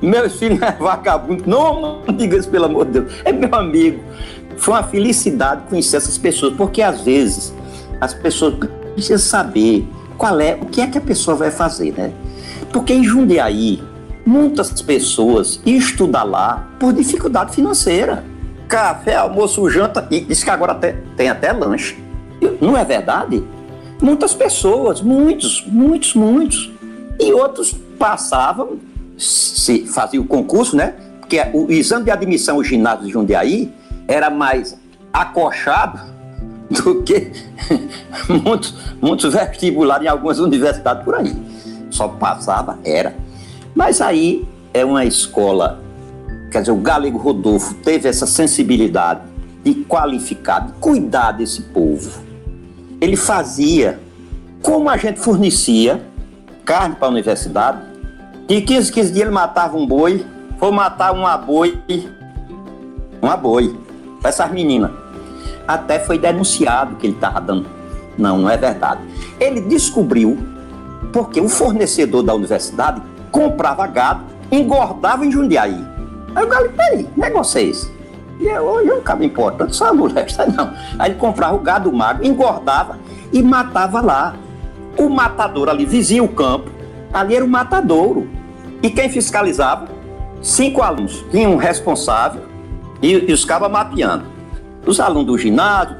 meus 0.00 0.38
filhos 0.38 0.60
é 0.64 0.72
vagabundo. 0.72 1.44
Não, 1.46 2.00
não 2.06 2.16
diga 2.16 2.38
isso, 2.38 2.48
pelo 2.48 2.64
amor 2.64 2.86
de 2.86 2.92
Deus. 2.92 3.12
É 3.26 3.30
meu 3.30 3.54
amigo. 3.54 4.02
Foi 4.56 4.72
uma 4.72 4.82
felicidade 4.82 5.64
conhecer 5.68 5.98
essas 5.98 6.16
pessoas, 6.16 6.54
porque 6.54 6.80
às 6.80 7.02
vezes 7.02 7.52
as 8.02 8.12
pessoas 8.12 8.54
precisam 8.94 9.16
saber 9.16 9.86
qual 10.18 10.40
é, 10.40 10.58
o 10.60 10.66
que 10.66 10.80
é 10.80 10.88
que 10.88 10.98
a 10.98 11.00
pessoa 11.00 11.36
vai 11.36 11.52
fazer, 11.52 11.94
né? 11.96 12.12
Porque 12.72 12.92
em 12.92 13.04
Jundiaí, 13.04 13.80
muitas 14.26 14.82
pessoas 14.82 15.60
estudam 15.64 16.26
lá 16.26 16.68
por 16.80 16.92
dificuldade 16.92 17.54
financeira 17.54 18.24
café, 18.66 19.14
almoço, 19.14 19.70
janta, 19.70 20.04
e 20.10 20.20
diz 20.20 20.42
que 20.42 20.50
agora 20.50 20.72
até, 20.72 20.96
tem 21.16 21.28
até 21.28 21.52
lanche. 21.52 21.96
Não 22.60 22.76
é 22.76 22.84
verdade? 22.84 23.44
Muitas 24.00 24.34
pessoas, 24.34 25.00
muitos, 25.00 25.64
muitos, 25.68 26.14
muitos. 26.14 26.72
E 27.20 27.32
outros 27.32 27.72
passavam, 27.98 28.78
se 29.16 29.86
faziam 29.86 30.24
o 30.24 30.26
concurso, 30.26 30.74
né? 30.74 30.94
Porque 31.20 31.40
o 31.52 31.70
exame 31.70 32.06
de 32.06 32.10
admissão 32.10 32.56
ao 32.56 32.64
ginásio 32.64 33.06
de 33.06 33.12
Jundiaí 33.12 33.72
era 34.08 34.28
mais 34.28 34.76
acochado 35.12 36.11
do 36.72 37.02
que 37.02 37.32
muitos, 38.44 38.74
muitos 39.00 39.32
vestibulares 39.32 40.06
em 40.06 40.08
algumas 40.08 40.38
universidades 40.38 41.04
por 41.04 41.14
aí. 41.14 41.34
Só 41.90 42.08
passava, 42.08 42.78
era. 42.84 43.14
Mas 43.74 44.00
aí 44.00 44.46
é 44.72 44.84
uma 44.84 45.04
escola 45.04 45.82
Quer 46.52 46.60
dizer, 46.60 46.72
o 46.72 46.76
Galego 46.76 47.16
Rodolfo 47.16 47.72
teve 47.76 48.06
essa 48.06 48.26
sensibilidade 48.26 49.22
de 49.64 49.72
qualificar, 49.84 50.66
de 50.66 50.72
cuidar 50.74 51.32
desse 51.32 51.62
povo. 51.62 52.22
Ele 53.00 53.16
fazia 53.16 53.98
como 54.60 54.90
a 54.90 54.98
gente 54.98 55.18
fornecia 55.18 56.02
carne 56.62 56.94
para 56.94 57.08
a 57.08 57.10
universidade. 57.10 57.78
De 58.46 58.60
15, 58.60 58.92
15 58.92 59.12
dias 59.12 59.24
ele 59.24 59.34
matava 59.34 59.78
um 59.78 59.86
boi, 59.86 60.26
foi 60.58 60.70
matar 60.72 61.12
uma 61.12 61.38
boi, 61.38 61.80
uma 63.22 63.34
boi, 63.34 63.74
para 64.20 64.28
essas 64.28 64.52
meninas. 64.52 64.90
Até 65.66 66.00
foi 66.00 66.18
denunciado 66.18 66.96
que 66.96 67.06
ele 67.06 67.14
estava 67.14 67.40
dando. 67.40 67.66
Não, 68.16 68.38
não 68.38 68.50
é 68.50 68.56
verdade. 68.56 69.00
Ele 69.40 69.60
descobriu 69.60 70.38
porque 71.12 71.40
o 71.40 71.48
fornecedor 71.48 72.22
da 72.22 72.34
universidade 72.34 73.02
comprava 73.30 73.86
gado, 73.86 74.24
engordava 74.50 75.24
em 75.24 75.30
Jundiaí. 75.30 75.84
Aí 76.34 76.44
o 76.44 76.48
galo, 76.48 76.68
peraí, 76.70 77.08
negócio 77.16 77.58
é 77.58 77.62
esse? 77.64 77.90
E 78.40 78.46
eu, 78.46 78.64
hoje 78.64 78.88
é 78.88 78.94
um 78.94 79.00
cabo 79.02 79.22
importante, 79.22 79.76
só 79.76 79.88
a 79.88 79.92
molesta, 79.92 80.46
não. 80.46 80.72
Aí 80.98 81.10
ele 81.10 81.18
comprava 81.18 81.54
o 81.54 81.60
gado 81.60 81.92
magro, 81.92 82.26
engordava 82.26 82.98
e 83.32 83.42
matava 83.42 84.00
lá. 84.00 84.34
O 84.98 85.08
matador 85.08 85.68
ali, 85.68 85.86
vizinho 85.86 86.24
o 86.24 86.28
campo, 86.28 86.70
ali 87.12 87.36
era 87.36 87.44
o 87.44 87.48
matadouro. 87.48 88.28
E 88.82 88.90
quem 88.90 89.08
fiscalizava? 89.08 89.88
Cinco 90.42 90.82
alunos. 90.82 91.24
Tinha 91.30 91.48
um 91.48 91.56
responsável 91.56 92.42
e, 93.00 93.30
e 93.30 93.32
os 93.32 93.44
cabas 93.44 93.70
mapeando. 93.70 94.24
Os 94.86 95.00
alunos 95.00 95.26
do 95.26 95.38
ginásio, 95.38 95.96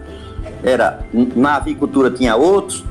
era, 0.62 1.00
na 1.12 1.56
avicultura 1.56 2.10
tinha 2.10 2.36
outros, 2.36 2.84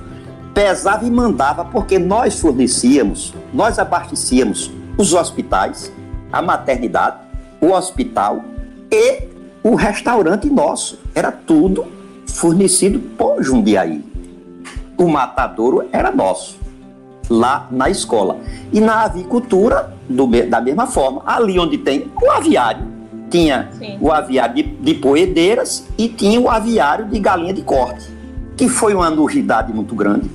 pesava 0.53 1.05
e 1.05 1.11
mandava, 1.11 1.65
porque 1.65 1.97
nós 1.97 2.39
fornecíamos, 2.39 3.33
nós 3.53 3.79
abastecíamos 3.79 4.71
os 4.97 5.13
hospitais, 5.13 5.91
a 6.31 6.41
maternidade, 6.41 7.17
o 7.59 7.71
hospital 7.71 8.43
e 8.91 9.23
o 9.63 9.75
restaurante 9.75 10.49
nosso. 10.49 10.99
Era 11.13 11.31
tudo 11.31 11.85
fornecido 12.27 12.99
por 13.17 13.41
Jundiaí. 13.43 14.03
O 14.97 15.07
matadouro 15.07 15.87
era 15.91 16.11
nosso, 16.11 16.57
lá 17.29 17.67
na 17.71 17.89
escola. 17.89 18.37
E 18.71 18.79
na 18.79 19.03
avicultura, 19.03 19.93
do, 20.07 20.27
da 20.47 20.61
mesma 20.61 20.87
forma, 20.87 21.21
ali 21.25 21.57
onde 21.57 21.77
tem 21.77 22.11
o 22.21 22.31
aviário. 22.31 22.90
Tinha 23.31 23.69
Sim. 23.79 23.97
o 23.99 24.11
aviário 24.11 24.53
de, 24.53 24.63
de 24.63 24.93
poedeiras 24.95 25.87
e 25.97 26.07
tinha 26.09 26.39
o 26.39 26.49
aviário 26.49 27.05
de 27.05 27.17
galinha 27.17 27.53
de 27.53 27.61
corte, 27.61 28.05
que 28.57 28.67
foi 28.69 28.93
uma 28.93 29.09
novidade 29.09 29.73
muito 29.73 29.95
grande. 29.95 30.29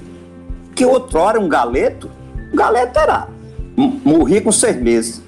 Que 0.75 0.85
outrora 0.85 1.39
um 1.39 1.49
galeto, 1.49 2.11
o 2.53 2.57
galeto 2.57 2.99
era, 2.99 3.29
morria 4.05 4.41
com 4.41 4.51
seis 4.51 4.81
meses. 4.81 5.23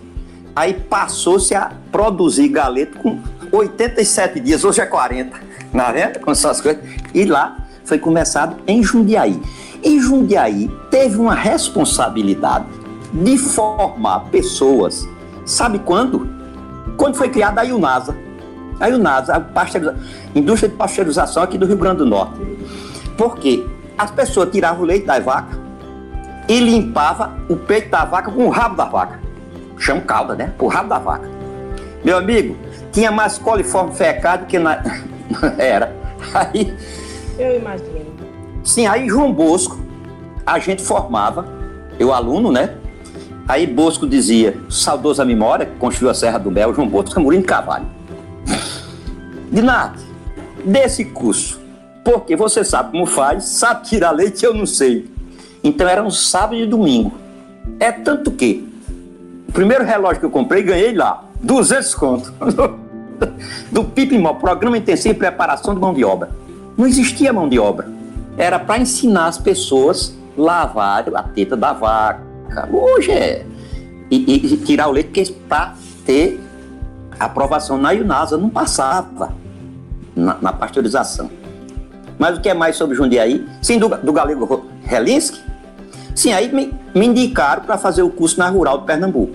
Aí 0.57 0.75
passou-se 0.75 1.55
a 1.55 1.71
produzir 1.93 2.49
galeto 2.49 2.99
com 2.99 3.21
87 3.53 4.41
dias, 4.41 4.65
hoje 4.65 4.81
é 4.81 4.87
40, 4.87 5.39
na 5.73 5.93
venda, 5.93 6.19
com 6.19 6.31
essas 6.31 6.61
coisas. 6.61 6.83
E 7.15 7.25
lá 7.25 7.59
foi 7.85 7.99
começado 7.99 8.57
em 8.67 8.83
Jundiaí. 8.83 9.41
E 9.83 10.01
Jundiaí 10.01 10.71
teve 10.91 11.17
uma 11.19 11.35
responsabilidade 11.35 12.67
de 13.13 13.39
formar 13.39 14.21
pessoas. 14.31 15.07
Sabe 15.45 15.79
quando? 15.79 16.38
Quando 16.99 17.17
foi 17.17 17.31
criada 17.31 17.63
a 17.63 17.65
IUNASA. 17.65 18.15
A 18.79 18.89
IUNASA, 18.91 19.35
a 19.35 19.41
pasteuriza... 19.41 19.97
indústria 20.35 20.69
de 20.69 20.77
pasteurização 20.77 21.43
aqui 21.43 21.57
do 21.57 21.65
Rio 21.65 21.79
Grande 21.79 21.99
do 21.99 22.07
Norte. 22.07 22.39
Porque 23.17 23.67
as 23.97 24.11
pessoas 24.11 24.51
tiravam 24.51 24.83
o 24.83 24.85
leite 24.85 25.07
da 25.07 25.19
vaca 25.19 25.59
e 26.47 26.61
limpava 26.61 27.33
o 27.49 27.57
peito 27.57 27.91
da 27.91 28.05
vaca 28.05 28.31
com 28.31 28.47
o 28.47 28.51
rabo 28.51 28.77
da 28.77 28.85
vaca 28.85 29.29
chama 29.79 30.01
cauda, 30.01 30.35
né? 30.35 30.53
Pro 30.59 30.67
rabo 30.67 30.89
da 30.89 30.99
vaca. 30.99 31.29
Meu 32.05 32.19
amigo, 32.19 32.57
tinha 32.93 33.11
mais 33.11 33.39
coliforme 33.39 33.95
fecado 33.95 34.47
que 34.47 34.59
na... 34.59 34.83
era. 35.59 35.95
Aí. 36.35 36.77
Eu 37.39 37.57
imagino. 37.57 38.09
Sim, 38.65 38.87
aí 38.87 39.09
João 39.09 39.33
Bosco, 39.33 39.79
a 40.45 40.59
gente 40.59 40.83
formava, 40.83 41.47
eu 41.99 42.13
aluno, 42.13 42.51
né? 42.51 42.75
Aí 43.49 43.67
Bosco 43.67 44.07
dizia, 44.07 44.59
saudosa 44.69 45.25
memória, 45.25 45.65
que 45.65 45.77
construiu 45.77 46.11
a 46.11 46.15
Serra 46.15 46.39
do 46.39 46.51
Mel, 46.51 46.75
João 46.75 46.87
Bosco 46.87 47.15
Camurim 47.15 47.43
de 49.51 49.63
nada, 49.63 49.95
desse 50.63 51.07
curso, 51.07 51.59
porque 52.05 52.37
você 52.37 52.63
sabe 52.63 52.93
como 52.93 53.07
faz, 53.07 53.45
sabe 53.45 53.89
tirar 53.89 54.11
leite, 54.11 54.45
eu 54.45 54.53
não 54.53 54.67
sei. 54.67 55.11
Então 55.65 55.89
era 55.89 56.03
um 56.03 56.11
sábado 56.11 56.57
e 56.57 56.67
domingo. 56.67 57.13
É 57.81 57.91
tanto 57.91 58.31
que 58.31 58.69
o 59.49 59.53
primeiro 59.53 59.85
relógio 59.85 60.21
que 60.21 60.27
eu 60.27 60.31
comprei, 60.31 60.63
ganhei 60.63 60.93
lá, 60.93 61.25
200 61.41 61.95
conto. 61.95 62.35
do 63.73 63.85
PIPMO, 63.85 64.37
Programa 64.37 64.79
Intensivo 64.79 65.15
de 65.15 65.19
Preparação 65.19 65.75
de 65.75 65.81
Mão 65.81 65.93
de 65.93 66.05
Obra. 66.05 66.31
Não 66.77 66.87
existia 66.87 67.33
mão 67.33 67.49
de 67.49 67.59
obra. 67.59 67.91
Era 68.37 68.59
para 68.59 68.79
ensinar 68.79 69.27
as 69.27 69.39
pessoas 69.39 70.15
lavar 70.37 71.05
a 71.13 71.23
teta 71.25 71.57
da 71.57 71.73
vaca. 71.73 72.28
Hoje 72.73 73.13
é. 73.13 73.47
E, 74.11 74.37
e 74.37 74.57
tirar 74.59 74.89
o 74.89 74.93
leite, 74.93 75.33
para 75.49 75.75
ter 76.05 76.41
aprovação 77.19 77.77
na 77.77 77.93
IUNASA 77.93 78.39
não 78.39 78.49
passava 78.49 79.33
na, 80.17 80.39
na, 80.41 80.53
pasteurização. 80.53 81.31
Mas 82.19 82.39
o 82.39 82.41
que 82.41 82.49
é 82.49 82.55
mais 82.55 82.77
sobre 82.77 82.97
Jundiaí? 82.97 83.47
Sim, 83.61 83.79
do, 83.79 83.89
do 83.89 84.13
galego 84.13 84.67
Helinski, 84.91 85.41
Sim, 86.19 86.33
aí 86.33 86.53
me, 86.53 86.75
me 86.97 87.07
indicaram 87.07 87.63
para 87.63 87.79
fazer 87.79 88.03
o 88.03 88.11
curso 88.11 88.41
na 88.41 88.49
Rural 88.49 88.79
de 88.79 88.87
Pernambuco. 88.87 89.33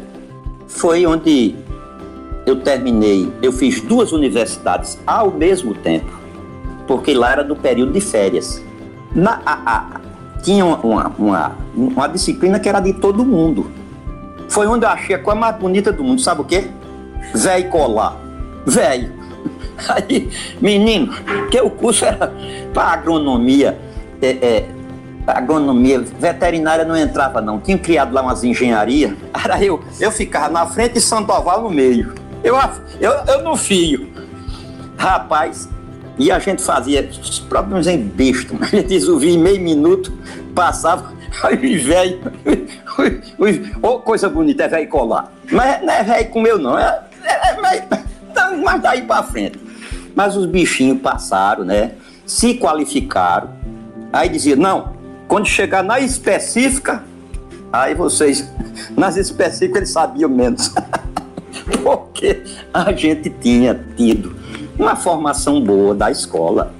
Foi 0.67 1.05
onde 1.05 1.55
eu 2.46 2.58
terminei, 2.58 3.32
eu 3.41 3.53
fiz 3.53 3.79
duas 3.79 4.12
universidades 4.12 5.00
ao 5.08 5.32
mesmo 5.32 5.74
tempo, 5.75 6.12
porque 6.86 7.13
lá 7.13 7.32
era 7.32 7.41
do 7.41 7.55
período 7.55 7.93
de 7.93 8.01
férias. 8.01 8.62
Na, 9.15 9.41
a, 9.46 9.53
a, 9.63 10.01
tinha 10.43 10.65
uma, 10.65 11.07
uma, 11.17 11.57
uma, 11.73 12.07
disciplina 12.07 12.59
que 12.59 12.67
era 12.67 12.79
de 12.79 12.93
todo 12.93 13.25
mundo. 13.25 13.71
Foi 14.50 14.67
onde 14.67 14.85
eu 14.85 14.89
achei 14.89 15.15
a 15.15 15.19
coisa 15.19 15.39
mais 15.39 15.55
bonita 15.55 15.91
do 15.91 16.03
mundo, 16.03 16.21
sabe 16.21 16.41
o 16.41 16.43
quê? 16.43 16.67
Velho 17.33 17.69
colar. 17.69 18.17
Velho. 18.65 19.12
Aí, 19.89 20.29
menino, 20.62 21.13
que 21.50 21.59
o 21.59 21.69
curso 21.69 22.05
era 22.05 22.31
para 22.73 22.89
agronomia, 22.89 23.79
é, 24.21 24.27
é, 24.27 24.69
agronomia, 25.25 26.01
veterinária 26.01 26.85
não 26.85 26.95
entrava 26.95 27.41
não. 27.41 27.59
Tinha 27.59 27.77
criado 27.77 28.13
lá 28.13 28.21
umas 28.21 28.43
engenharia. 28.43 29.15
Era 29.33 29.63
eu, 29.63 29.81
eu 30.00 30.12
ficava 30.12 30.50
na 30.50 30.65
frente 30.67 30.97
e 30.97 31.01
Sandoval 31.01 31.63
no 31.63 31.69
meio. 31.69 32.13
Eu, 32.43 32.55
eu, 33.00 33.12
eu 33.27 33.43
no 33.43 33.55
fio. 33.55 34.12
Rapaz, 34.97 35.69
e 36.17 36.32
a 36.32 36.39
gente 36.39 36.62
fazia 36.62 37.10
os 37.10 37.39
próprios 37.39 37.88
besta, 37.88 38.55
a 38.62 38.65
gente 38.65 38.93
resolvia 38.93 39.32
em 39.32 39.38
meio 39.38 39.62
minuto, 39.62 40.13
passava, 40.53 41.13
aí 41.43 41.77
velho, 41.77 42.20
ô 43.82 44.00
coisa 44.00 44.29
bonita, 44.29 44.63
é 44.63 44.67
velho 44.67 44.89
colar. 44.89 45.32
Mas 45.51 45.82
não 45.82 45.93
é 45.93 46.03
velho 46.03 46.29
como 46.29 46.48
eu 46.48 46.60
não, 46.60 46.77
é, 46.77 47.03
é, 47.24 47.77
é 47.77 48.03
então, 48.29 48.58
mas 48.63 48.82
daí 48.82 49.03
para 49.03 49.24
frente. 49.24 49.60
Mas 50.15 50.36
os 50.36 50.46
bichinhos 50.46 51.00
passaram, 51.01 51.63
né? 51.63 51.91
Se 52.25 52.55
qualificaram. 52.55 53.50
Aí 54.12 54.29
dizia, 54.29 54.55
não, 54.55 54.93
quando 55.27 55.48
chegar 55.48 55.84
na 55.84 56.00
específica, 56.00 57.03
aí 57.72 57.96
vocês, 57.96 58.48
nas 58.96 59.17
específicas 59.17 59.77
eles 59.77 59.89
sabiam 59.89 60.29
menos. 60.29 60.72
Porque 61.84 62.43
a 62.74 62.91
gente 62.91 63.29
tinha 63.29 63.74
tido 63.96 64.36
uma 64.77 64.95
formação 64.95 65.61
boa 65.61 65.93
da 65.93 66.11
escola. 66.11 66.73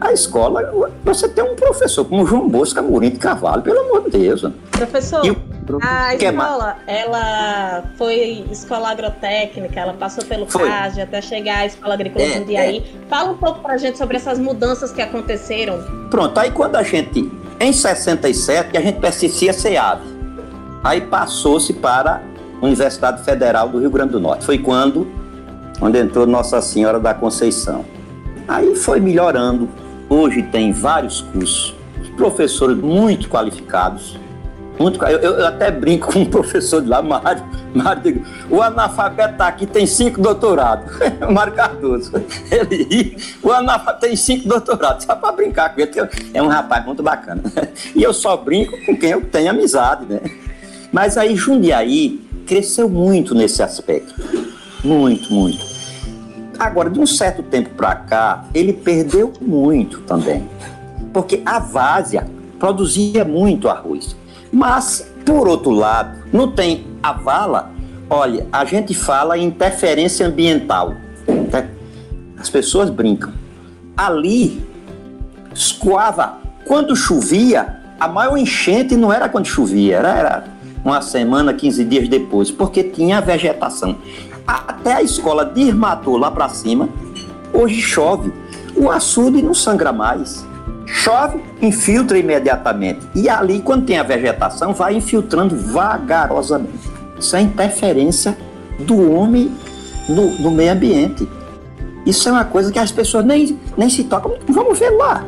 A 0.00 0.12
escola, 0.12 0.90
você 1.04 1.28
tem 1.28 1.44
um 1.44 1.54
professor 1.54 2.06
como 2.06 2.26
João 2.26 2.48
Bosco 2.48 2.78
Amorim 2.78 3.10
de 3.10 3.18
Carvalho, 3.18 3.60
pelo 3.60 3.80
amor 3.80 4.04
de 4.04 4.18
Deus. 4.18 4.42
Professor, 4.70 5.26
e, 5.26 5.36
a 5.82 6.14
escola, 6.14 6.78
ela 6.86 7.84
foi 7.98 8.44
escola 8.50 8.90
agrotécnica, 8.90 9.78
ela 9.78 9.92
passou 9.92 10.24
pelo 10.24 10.46
CAG 10.46 11.02
até 11.02 11.20
chegar 11.20 11.58
à 11.58 11.66
escola 11.66 11.94
agrícola 11.94 12.24
é, 12.24 12.28
de 12.28 12.38
Jundiaí. 12.38 12.78
É. 12.78 13.08
Fala 13.08 13.30
um 13.30 13.36
pouco 13.36 13.60
pra 13.60 13.76
gente 13.76 13.98
sobre 13.98 14.16
essas 14.16 14.38
mudanças 14.38 14.90
que 14.90 15.02
aconteceram. 15.02 15.78
Pronto, 16.10 16.38
aí 16.38 16.50
quando 16.50 16.76
a 16.76 16.82
gente, 16.82 17.30
em 17.60 17.72
67, 17.72 18.76
a 18.76 18.80
gente 18.80 18.98
pertencia 19.00 19.50
a 19.50 19.54
SEAV. 19.54 20.00
Aí 20.82 21.02
passou-se 21.02 21.74
para 21.74 22.22
a 22.60 22.64
Universidade 22.64 23.22
Federal 23.22 23.68
do 23.68 23.78
Rio 23.78 23.90
Grande 23.90 24.12
do 24.12 24.20
Norte. 24.20 24.46
Foi 24.46 24.58
quando 24.58 25.06
onde 25.80 25.98
entrou 25.98 26.26
Nossa 26.26 26.60
Senhora 26.60 27.00
da 27.00 27.14
Conceição. 27.14 27.84
Aí 28.46 28.74
foi 28.74 29.00
melhorando. 29.00 29.68
Hoje 30.08 30.42
tem 30.42 30.72
vários 30.72 31.20
cursos, 31.20 31.74
professores 32.16 32.76
muito 32.76 33.28
qualificados. 33.28 34.18
Muito, 34.78 35.04
eu, 35.04 35.18
eu 35.18 35.46
até 35.46 35.70
brinco 35.70 36.08
com 36.12 36.20
um 36.20 36.24
professor 36.24 36.82
de 36.82 36.88
lá, 36.88 37.02
Mário. 37.02 37.44
Mário 37.74 38.02
digo, 38.02 38.26
o 38.50 38.60
analfabeto 38.60 39.36
tá 39.36 39.46
aqui, 39.46 39.66
tem 39.66 39.86
cinco 39.86 40.20
doutorados. 40.20 40.90
Mário 41.30 41.52
Cardoso. 41.52 42.12
Ele, 42.50 43.16
o 43.42 43.52
analfabeto 43.52 44.00
tem 44.00 44.16
cinco 44.16 44.48
doutorados, 44.48 45.04
só 45.04 45.14
para 45.14 45.32
brincar 45.32 45.74
com 45.74 45.80
ele, 45.80 45.92
é 46.34 46.42
um 46.42 46.48
rapaz 46.48 46.84
muito 46.84 47.02
bacana. 47.02 47.42
E 47.94 48.02
eu 48.02 48.12
só 48.12 48.36
brinco 48.36 48.76
com 48.84 48.96
quem 48.96 49.10
eu 49.10 49.20
tenho 49.22 49.50
amizade, 49.50 50.06
né? 50.06 50.20
Mas 50.92 51.16
aí 51.16 51.36
Jundiaí 51.36 52.20
cresceu 52.46 52.88
muito 52.88 53.34
nesse 53.34 53.62
aspecto. 53.62 54.14
Muito, 54.82 55.32
muito. 55.32 55.69
Agora, 56.60 56.90
de 56.90 57.00
um 57.00 57.06
certo 57.06 57.42
tempo 57.42 57.70
para 57.70 57.94
cá, 57.94 58.44
ele 58.52 58.74
perdeu 58.74 59.32
muito 59.40 60.00
também. 60.02 60.46
Porque 61.10 61.40
a 61.46 61.58
várzea 61.58 62.28
produzia 62.58 63.24
muito 63.24 63.66
arroz. 63.66 64.14
Mas, 64.52 65.10
por 65.24 65.48
outro 65.48 65.70
lado, 65.70 66.18
não 66.30 66.52
tem 66.52 66.86
a 67.02 67.14
vala. 67.14 67.70
Olha, 68.10 68.46
a 68.52 68.66
gente 68.66 68.92
fala 68.92 69.38
em 69.38 69.46
interferência 69.46 70.26
ambiental. 70.26 70.96
Né? 71.26 71.70
As 72.38 72.50
pessoas 72.50 72.90
brincam. 72.90 73.32
Ali, 73.96 74.62
escoava. 75.54 76.40
Quando 76.66 76.94
chovia, 76.94 77.80
a 77.98 78.06
maior 78.06 78.36
enchente 78.36 78.96
não 78.96 79.10
era 79.10 79.30
quando 79.30 79.46
chovia, 79.46 79.96
era, 79.96 80.44
uma 80.84 81.00
semana, 81.00 81.54
15 81.54 81.84
dias 81.86 82.06
depois, 82.06 82.50
porque 82.50 82.84
tinha 82.84 83.18
vegetação 83.18 83.96
até 84.46 84.94
a 84.94 85.02
escola 85.02 85.44
de 85.44 85.62
Irmatô 85.62 86.16
lá 86.16 86.30
para 86.30 86.48
cima, 86.48 86.88
hoje 87.52 87.80
chove. 87.80 88.32
O 88.76 88.90
açude 88.90 89.42
não 89.42 89.54
sangra 89.54 89.92
mais. 89.92 90.46
Chove, 90.86 91.40
infiltra 91.62 92.18
imediatamente. 92.18 93.00
E 93.14 93.28
ali, 93.28 93.60
quando 93.60 93.86
tem 93.86 93.98
a 93.98 94.02
vegetação, 94.02 94.72
vai 94.72 94.94
infiltrando 94.96 95.56
vagarosamente. 95.56 96.90
Isso 97.18 97.36
é 97.36 97.40
interferência 97.40 98.36
do 98.78 99.12
homem 99.12 99.52
no, 100.08 100.30
no 100.38 100.50
meio 100.50 100.72
ambiente. 100.72 101.28
Isso 102.04 102.28
é 102.28 102.32
uma 102.32 102.44
coisa 102.44 102.72
que 102.72 102.78
as 102.78 102.90
pessoas 102.90 103.24
nem, 103.24 103.58
nem 103.76 103.88
se 103.88 104.04
tocam. 104.04 104.34
Vamos 104.48 104.78
ver 104.78 104.90
lá. 104.90 105.24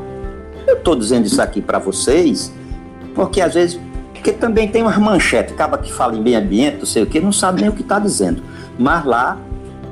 Eu 0.66 0.76
estou 0.76 0.96
dizendo 0.96 1.26
isso 1.26 1.40
aqui 1.40 1.60
para 1.60 1.78
vocês, 1.78 2.52
porque 3.14 3.40
às 3.40 3.54
vezes. 3.54 3.78
Porque 4.12 4.32
também 4.32 4.68
tem 4.68 4.82
umas 4.82 4.96
manchetes, 4.98 5.52
acaba 5.52 5.76
que 5.76 5.92
fala 5.92 6.14
em 6.14 6.22
meio 6.22 6.38
ambiente, 6.38 6.78
não 6.78 6.86
sei 6.86 7.02
o 7.02 7.06
que, 7.06 7.18
não 7.18 7.32
sabe 7.32 7.60
nem 7.60 7.68
o 7.68 7.72
que 7.72 7.82
está 7.82 7.98
dizendo. 7.98 8.40
Mas 8.78 9.04
lá 9.04 9.38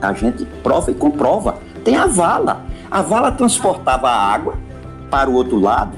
a 0.00 0.12
gente 0.12 0.44
prova 0.62 0.90
e 0.90 0.94
comprova. 0.94 1.58
Tem 1.84 1.96
a 1.96 2.06
vala. 2.06 2.64
A 2.90 3.02
vala 3.02 3.32
transportava 3.32 4.08
a 4.08 4.32
água 4.32 4.54
para 5.10 5.28
o 5.28 5.34
outro 5.34 5.58
lado, 5.58 5.96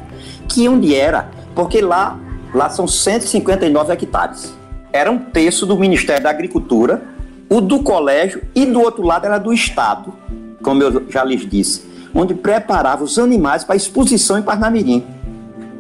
que 0.49 0.68
onde 0.68 0.95
era? 0.95 1.31
Porque 1.55 1.81
lá, 1.81 2.18
lá 2.55 2.68
são 2.71 2.87
159 2.87 3.92
hectares. 3.92 4.55
Era 4.92 5.11
um 5.11 5.18
terço 5.18 5.66
do 5.66 5.77
Ministério 5.77 6.23
da 6.23 6.31
Agricultura, 6.31 7.03
o 7.49 7.61
do 7.61 7.83
colégio 7.83 8.42
e 8.55 8.64
do 8.64 8.81
outro 8.81 9.03
lado 9.03 9.27
era 9.27 9.38
do 9.38 9.53
Estado, 9.53 10.12
como 10.62 10.83
eu 10.83 11.05
já 11.11 11.23
lhes 11.25 11.49
disse, 11.49 11.85
onde 12.14 12.35
preparava 12.35 13.05
os 13.05 13.18
animais 13.18 13.64
para 13.64 13.77
exposição 13.77 14.38
em 14.38 14.42
Parnamirim, 14.42 15.05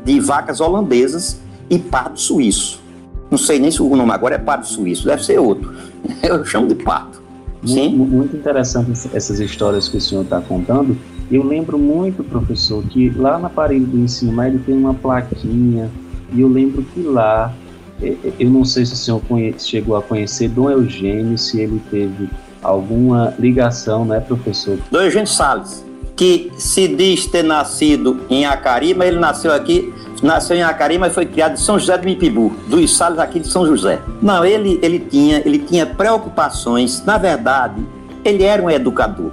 de 0.04 0.20
vacas 0.20 0.60
holandesas 0.60 1.40
e 1.70 1.78
pardo 1.78 2.18
suíço. 2.18 2.82
Não 3.30 3.38
sei 3.38 3.58
nem 3.58 3.70
se 3.70 3.82
o 3.82 3.96
nome 3.96 4.12
agora 4.12 4.34
é 4.34 4.38
pardo 4.38 4.66
suíço, 4.66 5.06
deve 5.06 5.24
ser 5.24 5.38
outro. 5.38 5.74
Eu 6.22 6.44
chamo 6.44 6.68
de 6.68 6.74
pato. 6.74 7.22
Sim? 7.64 7.96
Muito, 7.96 8.12
muito 8.12 8.36
interessante 8.36 8.90
essas 9.14 9.38
histórias 9.38 9.88
que 9.88 9.96
o 9.96 10.00
senhor 10.00 10.22
está 10.22 10.40
contando. 10.40 10.96
Eu 11.30 11.44
lembro 11.44 11.78
muito, 11.78 12.24
professor, 12.24 12.82
que 12.84 13.08
lá 13.10 13.38
na 13.38 13.48
parede 13.48 13.84
do 13.84 13.98
ensino 13.98 14.32
médio 14.32 14.60
tem 14.66 14.74
uma 14.74 14.92
plaquinha, 14.92 15.90
e 16.32 16.40
eu 16.40 16.48
lembro 16.48 16.82
que 16.82 17.00
lá, 17.00 17.54
eu 18.00 18.50
não 18.50 18.64
sei 18.64 18.84
se 18.84 18.92
o 18.92 18.96
senhor 18.96 19.20
conhece, 19.28 19.68
chegou 19.68 19.96
a 19.96 20.02
conhecer 20.02 20.48
Dom 20.48 20.68
Eugênio, 20.70 21.38
se 21.38 21.60
ele 21.60 21.80
teve 21.90 22.28
alguma 22.62 23.34
ligação, 23.38 24.04
né, 24.04 24.20
professor? 24.20 24.78
Dom 24.90 25.00
Eugênio 25.00 25.26
Salles, 25.26 25.84
que 26.16 26.50
se 26.58 26.88
diz 26.88 27.26
ter 27.26 27.42
nascido 27.42 28.20
em 28.28 28.44
Acari, 28.44 28.92
mas 28.92 29.08
ele 29.08 29.18
nasceu 29.18 29.52
aqui 29.52 29.92
nasceu 30.22 30.56
em 30.56 30.62
Acari, 30.62 30.98
mas 30.98 31.12
foi 31.12 31.26
criado 31.26 31.54
em 31.54 31.56
São 31.56 31.78
José 31.78 31.98
do 31.98 32.04
Mipibu, 32.04 32.50
dos 32.68 32.96
Salles 32.96 33.18
aqui 33.18 33.40
de 33.40 33.48
São 33.48 33.66
José. 33.66 34.00
Não, 34.22 34.44
ele, 34.44 34.78
ele, 34.82 35.00
tinha, 35.00 35.42
ele 35.44 35.58
tinha 35.58 35.84
preocupações, 35.84 37.04
na 37.04 37.18
verdade, 37.18 37.84
ele 38.24 38.44
era 38.44 38.62
um 38.62 38.70
educador. 38.70 39.32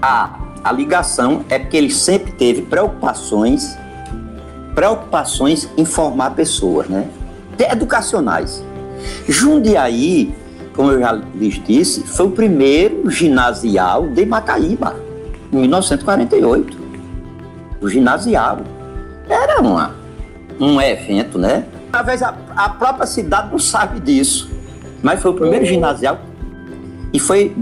A, 0.00 0.38
a 0.62 0.70
ligação 0.70 1.44
é 1.48 1.58
porque 1.58 1.76
ele 1.76 1.90
sempre 1.90 2.32
teve 2.32 2.62
preocupações, 2.62 3.76
preocupações 4.74 5.68
em 5.76 5.84
formar 5.84 6.30
pessoas, 6.30 6.86
né? 6.88 7.08
Educacionais. 7.58 8.62
Jundiaí, 9.26 10.34
como 10.74 10.92
eu 10.92 11.00
já 11.00 11.12
lhes 11.12 11.62
disse, 11.64 12.02
foi 12.02 12.26
o 12.26 12.30
primeiro 12.30 13.08
ginasial 13.10 14.06
de 14.08 14.26
Macaíba, 14.26 14.94
em 15.50 15.60
1948. 15.60 16.76
O 17.80 17.88
ginasial. 17.88 18.58
Era 19.28 19.60
uma 19.60 20.05
um 20.58 20.80
evento, 20.80 21.38
né? 21.38 21.64
Talvez 21.92 22.22
a, 22.22 22.34
a 22.56 22.68
própria 22.70 23.06
cidade 23.06 23.50
não 23.50 23.58
sabe 23.58 24.00
disso, 24.00 24.50
mas 25.02 25.20
foi 25.20 25.30
o 25.30 25.34
primeiro 25.34 25.64
uhum. 25.64 25.70
ginasial 25.70 26.18
e 27.12 27.18
foi 27.18 27.54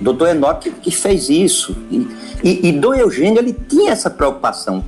doutor 0.00 0.28
Enoque 0.28 0.70
que 0.70 0.90
fez 0.90 1.28
isso. 1.28 1.76
E, 1.90 2.08
e, 2.42 2.68
e 2.68 2.72
Dom 2.72 2.94
Eugênio, 2.94 3.38
ele 3.38 3.52
tinha 3.52 3.92
essa 3.92 4.10
preocupação, 4.10 4.84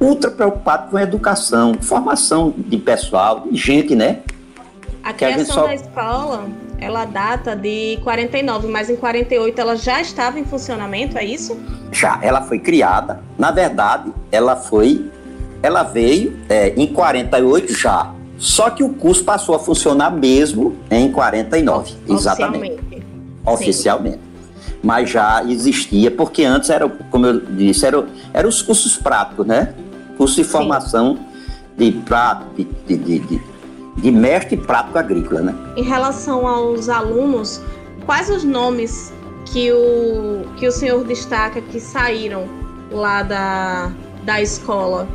ultra 0.00 0.30
preocupado 0.30 0.90
com 0.90 0.96
a 0.96 1.02
educação, 1.02 1.74
formação 1.80 2.54
de 2.56 2.76
pessoal, 2.78 3.46
de 3.50 3.56
gente, 3.56 3.94
né? 3.94 4.20
A 5.02 5.12
que 5.12 5.24
criação 5.24 5.56
a 5.56 5.60
só... 5.60 5.66
da 5.66 5.74
escola, 5.74 6.46
ela 6.78 7.04
data 7.04 7.56
de 7.56 7.98
49, 8.04 8.68
mas 8.68 8.88
em 8.88 8.96
48 8.96 9.60
ela 9.60 9.76
já 9.76 10.00
estava 10.00 10.38
em 10.38 10.44
funcionamento, 10.44 11.18
é 11.18 11.24
isso? 11.24 11.58
Já, 11.90 12.18
ela 12.22 12.42
foi 12.42 12.58
criada. 12.58 13.20
Na 13.38 13.50
verdade, 13.50 14.12
ela 14.30 14.56
foi 14.56 15.10
ela 15.64 15.82
veio 15.82 16.36
é, 16.46 16.74
em 16.76 16.86
48 16.86 17.72
já. 17.72 18.12
Só 18.36 18.68
que 18.68 18.84
o 18.84 18.90
curso 18.90 19.24
passou 19.24 19.54
a 19.54 19.58
funcionar 19.58 20.10
mesmo 20.10 20.76
em 20.90 21.10
49. 21.10 21.94
Exatamente. 22.06 23.02
Oficialmente. 23.46 24.20
Mas 24.82 25.08
já 25.08 25.42
existia, 25.42 26.10
porque 26.10 26.44
antes 26.44 26.68
era, 26.68 26.86
como 26.86 27.24
eu 27.24 27.40
disse, 27.40 27.86
eram 27.86 28.04
era 28.34 28.46
os 28.46 28.60
cursos 28.60 28.98
práticos, 28.98 29.46
né? 29.46 29.72
Curso 30.18 30.36
de 30.36 30.44
formação 30.44 31.18
de 31.78 31.92
prato, 31.92 32.44
de, 32.54 32.64
de, 32.86 32.96
de, 32.98 33.18
de, 33.20 33.40
de 33.96 34.10
mestre 34.10 34.58
prático 34.58 34.98
agrícola, 34.98 35.40
né? 35.40 35.54
Em 35.78 35.82
relação 35.82 36.46
aos 36.46 36.90
alunos, 36.90 37.62
quais 38.04 38.28
os 38.28 38.44
nomes 38.44 39.14
que 39.46 39.72
o, 39.72 40.44
que 40.58 40.68
o 40.68 40.70
senhor 40.70 41.02
destaca 41.04 41.62
que 41.62 41.80
saíram 41.80 42.44
lá 42.90 43.22
da, 43.22 43.90
da 44.24 44.42
escola? 44.42 45.08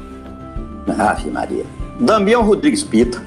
Ave 0.97 1.29
Maria. 1.29 1.65
Damião 1.99 2.43
Rodrigues 2.43 2.83
Pita. 2.83 3.21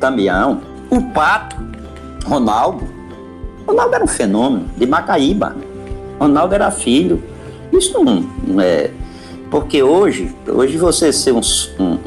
Damião. 0.00 0.60
O 0.90 1.00
Pato. 1.12 1.56
Ronaldo. 2.24 2.86
Ronaldo 3.66 3.94
era 3.94 4.04
um 4.04 4.08
fenômeno 4.08 4.66
de 4.76 4.86
Macaíba. 4.86 5.56
Ronaldo 6.18 6.54
era 6.54 6.70
filho. 6.70 7.22
Isso 7.72 8.02
não, 8.02 8.24
não 8.46 8.60
é. 8.60 8.90
Porque 9.50 9.82
hoje, 9.82 10.34
hoje 10.46 10.76
você 10.76 11.12
ser 11.12 11.32
um, 11.32 11.40
um, 11.78 11.98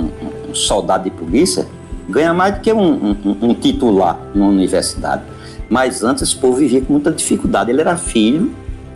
um, 0.49 0.56
soldado 0.56 1.06
de 1.06 1.12
polícia 1.12 1.65
ganha 2.08 2.34
mais 2.34 2.56
do 2.56 2.62
que 2.62 2.73
um, 2.73 3.15
um 3.41 3.54
titular 3.54 4.19
numa 4.34 4.49
universidade. 4.49 5.23
Mas 5.69 6.04
antes 6.04 6.23
esse 6.23 6.36
povo 6.36 6.58
vivia 6.58 6.82
com 6.82 6.93
muita 6.93 7.12
dificuldade. 7.12 7.71
Ele 7.71 7.82
era 7.82 7.95
filho 7.95 8.52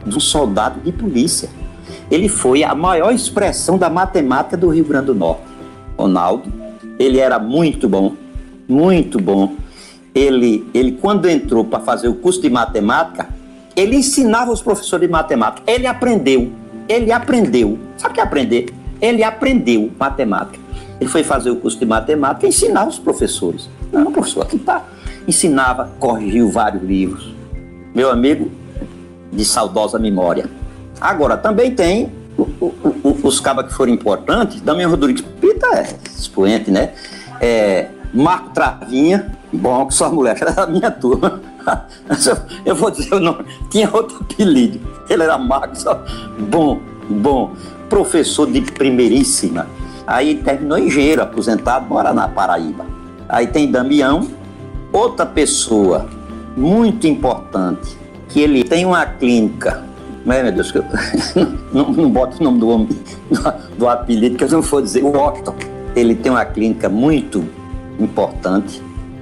de 0.05 0.17
um 0.17 0.19
soldado 0.19 0.79
de 0.81 0.91
polícia. 0.91 1.49
Ele 2.09 2.27
foi 2.27 2.63
a 2.63 2.75
maior 2.75 3.13
expressão 3.13 3.77
da 3.77 3.89
matemática 3.89 4.57
do 4.57 4.67
Rio 4.69 4.83
Grande 4.83 5.07
do 5.07 5.15
Norte. 5.15 5.52
Ronaldo, 5.97 6.51
ele 6.99 7.19
era 7.19 7.39
muito 7.39 7.87
bom, 7.87 8.13
muito 8.67 9.19
bom. 9.19 9.55
Ele, 10.13 10.67
ele 10.73 10.93
quando 10.93 11.27
entrou 11.27 11.65
para 11.65 11.79
fazer 11.79 12.07
o 12.07 12.15
curso 12.15 12.41
de 12.41 12.49
matemática, 12.49 13.27
ele 13.75 13.95
ensinava 13.95 14.51
os 14.51 14.61
professores 14.61 15.07
de 15.07 15.11
matemática. 15.11 15.63
Ele 15.69 15.87
aprendeu, 15.87 16.51
ele 16.87 17.11
aprendeu. 17.11 17.79
Sabe 17.97 18.11
o 18.11 18.15
que 18.15 18.19
é 18.19 18.23
aprender? 18.23 18.73
Ele 19.01 19.23
aprendeu 19.23 19.91
matemática. 19.99 20.59
Ele 20.99 21.09
foi 21.09 21.23
fazer 21.23 21.49
o 21.49 21.55
curso 21.55 21.79
de 21.79 21.85
matemática 21.85 22.45
e 22.45 22.49
ensinava 22.49 22.89
os 22.89 22.99
professores. 22.99 23.69
Não, 23.91 24.11
professor, 24.11 24.43
aqui 24.43 24.55
está. 24.55 24.85
Ensinava, 25.27 25.91
corrigiu 25.99 26.49
vários 26.49 26.83
livros. 26.83 27.33
Meu 27.93 28.11
amigo, 28.11 28.51
de 29.31 29.43
saudosa 29.43 29.97
memória. 29.97 30.45
Agora, 31.01 31.35
também 31.35 31.71
tem 31.71 32.11
o, 32.63 33.09
o, 33.09 33.27
os 33.27 33.39
cabas 33.39 33.67
que 33.67 33.73
foram 33.73 33.91
importantes. 33.91 34.61
Damião 34.61 34.89
Rodrigues 34.89 35.23
Pita 35.41 35.67
é 35.67 35.95
expoente, 36.05 36.71
né? 36.71 36.93
É, 37.41 37.89
Marco 38.13 38.51
Travinha, 38.51 39.35
bom, 39.51 39.85
que 39.87 39.93
sua 39.93 40.09
mulher 40.09 40.37
era 40.41 40.51
da 40.51 40.67
minha 40.67 40.91
turma. 40.91 41.41
Eu 42.65 42.75
vou 42.75 42.91
dizer 42.91 43.15
o 43.15 43.19
nome, 43.19 43.45
tinha 43.69 43.89
outro 43.91 44.17
apelido. 44.21 44.79
Ele 45.09 45.23
era 45.23 45.37
Marcos, 45.37 45.83
bom, 46.49 46.79
bom, 47.09 47.51
professor 47.89 48.49
de 48.49 48.61
primeiríssima. 48.61 49.67
Aí 50.05 50.35
terminou 50.35 50.77
engenheiro, 50.77 51.21
aposentado, 51.21 51.87
mora 51.87 52.13
na 52.13 52.27
Paraíba. 52.27 52.85
Aí 53.27 53.47
tem 53.47 53.71
Damião, 53.71 54.27
outra 54.91 55.25
pessoa 55.25 56.07
muito 56.55 57.07
importante, 57.07 57.97
que 58.29 58.41
ele 58.41 58.63
tem 58.63 58.85
uma 58.85 59.05
clínica. 59.05 59.83
Mas, 60.25 60.43
meu 60.43 60.51
Deus, 60.51 60.73
eu, 60.73 60.85
não, 61.73 61.91
não 61.91 62.09
boto 62.09 62.39
o 62.39 62.43
nome 62.43 62.59
do 62.59 62.69
homem, 62.69 62.87
do, 62.87 63.77
do 63.77 63.89
apelido, 63.89 64.37
que 64.37 64.43
eu 64.43 64.49
não 64.49 64.61
vou 64.61 64.81
dizer, 64.81 65.03
o 65.03 65.11
Washington. 65.11 65.55
Ele 65.95 66.15
tem 66.15 66.31
uma 66.31 66.45
clínica 66.45 66.89
muito 66.89 67.47
importante. 67.99 68.81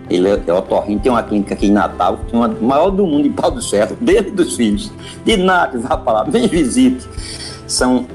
Ele 0.09 0.29
é, 0.29 0.41
é 0.45 0.53
otorrino, 0.53 0.99
tem 0.99 1.11
uma 1.11 1.23
clínica 1.23 1.53
aqui 1.53 1.67
em 1.67 1.71
Natal, 1.71 2.19
tem 2.29 2.39
uma 2.39 2.47
maior 2.47 2.89
do 2.89 3.05
mundo 3.05 3.27
em 3.27 3.31
Pau 3.31 3.51
do 3.51 3.61
Cerro, 3.61 3.95
dele 4.01 4.31
dos 4.31 4.55
filhos. 4.55 4.91
De 5.25 5.37
nada, 5.37 5.77
vá 5.79 5.97
para 5.97 6.13
lá, 6.13 6.23
vem 6.23 6.47
visite. 6.47 7.07
São 7.65 8.05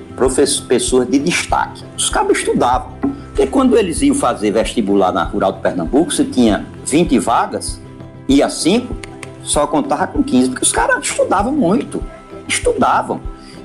pessoas 0.68 1.09
de 1.09 1.18
destaque. 1.18 1.85
Os 1.96 2.09
cabos 2.09 2.38
estudavam. 2.38 2.92
Porque 3.29 3.46
quando 3.46 3.77
eles 3.77 4.01
iam 4.01 4.14
fazer 4.14 4.51
vestibular 4.51 5.12
na 5.12 5.25
Rural 5.25 5.53
de 5.53 5.61
Pernambuco, 5.61 6.11
você 6.11 6.25
tinha 6.25 6.64
20 6.87 7.18
vagas, 7.18 7.81
ia 8.27 8.49
5, 8.49 8.94
só 9.42 9.66
contava 9.66 10.07
com 10.07 10.22
15, 10.22 10.49
porque 10.49 10.62
os 10.62 10.72
caras 10.72 11.05
estudavam 11.05 11.53
muito. 11.53 12.03
Estudavam. 12.48 13.20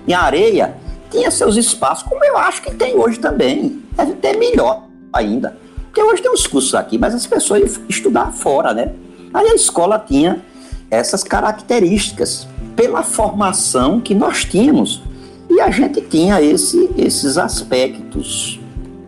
Em 0.07 0.13
areia, 0.13 0.75
tinha 1.09 1.29
seus 1.29 1.55
espaços, 1.55 2.03
como 2.07 2.23
eu 2.23 2.37
acho 2.37 2.61
que 2.61 2.73
tem 2.73 2.95
hoje 2.97 3.19
também. 3.19 3.81
Deve 3.95 4.13
ter 4.13 4.37
melhor 4.37 4.83
ainda. 5.11 5.57
Porque 5.83 6.01
hoje 6.01 6.21
tem 6.21 6.31
uns 6.31 6.47
cursos 6.47 6.73
aqui, 6.73 6.97
mas 6.97 7.13
as 7.13 7.27
pessoas 7.27 7.79
estudar 7.89 8.31
fora, 8.31 8.73
né? 8.73 8.93
Aí 9.33 9.47
a 9.47 9.55
escola 9.55 9.99
tinha 9.99 10.41
essas 10.89 11.23
características 11.23 12.47
pela 12.75 13.03
formação 13.03 13.99
que 13.99 14.15
nós 14.15 14.45
tínhamos. 14.45 15.01
E 15.49 15.59
a 15.59 15.69
gente 15.69 16.01
tinha 16.01 16.41
esse, 16.41 16.89
esses 16.97 17.37
aspectos. 17.37 18.59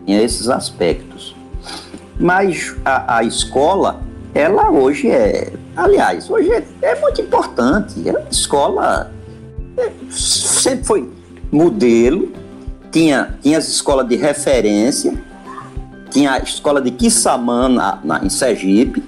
Tinha 0.06 0.22
esses 0.22 0.50
aspectos. 0.50 1.34
Mas 2.20 2.76
a, 2.84 3.18
a 3.18 3.24
escola, 3.24 4.02
ela 4.34 4.70
hoje 4.70 5.10
é. 5.10 5.54
Aliás, 5.76 6.30
hoje 6.30 6.52
é, 6.52 6.64
é 6.82 7.00
muito 7.00 7.22
importante. 7.22 8.04
A 8.10 8.30
escola 8.30 9.10
é, 9.10 9.23
sempre 10.10 10.86
foi 10.86 11.10
modelo, 11.52 12.32
tinha, 12.92 13.38
tinha 13.42 13.58
as 13.58 13.68
escolas 13.68 14.08
de 14.08 14.16
referência 14.16 15.14
tinha 16.14 16.34
a 16.34 16.40
escola 16.40 16.80
de 16.80 16.92
Kissamã 16.92 17.68
na, 17.68 18.00
na, 18.04 18.24
em 18.24 18.30
Sergipe, 18.30 19.04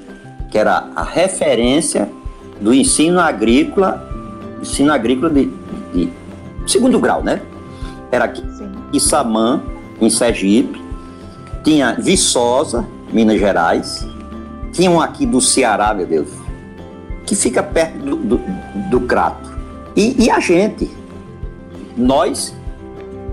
que 0.49 0.57
era 0.57 0.89
a 0.95 1.03
referência 1.03 2.09
do 2.59 2.73
ensino 2.73 3.19
agrícola, 3.19 4.03
ensino 4.59 4.91
agrícola 4.91 5.29
de, 5.29 5.45
de 5.93 6.11
segundo 6.65 6.99
grau, 6.99 7.23
né? 7.23 7.41
Era 8.11 8.33
Kissamã, 8.91 9.61
em 10.01 10.09
Sergipe, 10.09 10.83
tinha 11.63 11.93
Viçosa, 11.93 12.85
Minas 13.13 13.39
Gerais, 13.39 14.05
tinha 14.73 14.89
um 14.89 14.99
aqui 14.99 15.27
do 15.27 15.39
Ceará, 15.39 15.93
meu 15.93 16.07
Deus, 16.07 16.29
que 17.25 17.35
fica 17.35 17.61
perto 17.61 17.99
do, 17.99 18.15
do, 18.15 18.41
do 18.89 19.01
Crato. 19.01 19.54
E, 19.95 20.25
e 20.25 20.29
a 20.29 20.39
gente, 20.39 20.89
nós, 21.95 22.53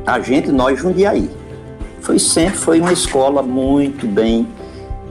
a 0.06 0.20
gente, 0.20 0.52
nós 0.52 0.78
Jundiaí 0.78 1.28
foi 2.00 2.18
sempre 2.18 2.58
foi 2.58 2.80
uma 2.80 2.92
escola 2.92 3.42
muito 3.42 4.06
bem, 4.06 4.46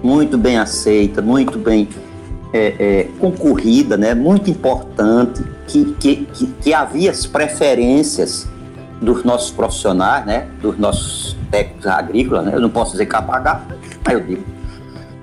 muito 0.03 0.37
bem 0.37 0.57
aceita, 0.57 1.21
muito 1.21 1.57
bem 1.57 1.87
é, 2.53 2.75
é, 2.79 3.07
concorrida, 3.19 3.97
né? 3.97 4.13
muito 4.13 4.49
importante, 4.49 5.43
que, 5.67 5.93
que, 5.99 6.25
que, 6.33 6.47
que, 6.47 6.73
havia 6.73 7.09
as 7.09 7.25
preferências 7.25 8.47
dos 9.01 9.23
nossos 9.23 9.51
profissionais, 9.51 10.25
né? 10.25 10.47
dos 10.61 10.77
nossos 10.77 11.35
técnicos 11.49 11.87
agrícolas, 11.87 12.45
né? 12.45 12.55
eu 12.55 12.61
não 12.61 12.69
posso 12.69 12.91
dizer 12.91 13.05
KPH, 13.05 13.61
mas 14.05 14.13
eu 14.13 14.19
digo 14.21 14.43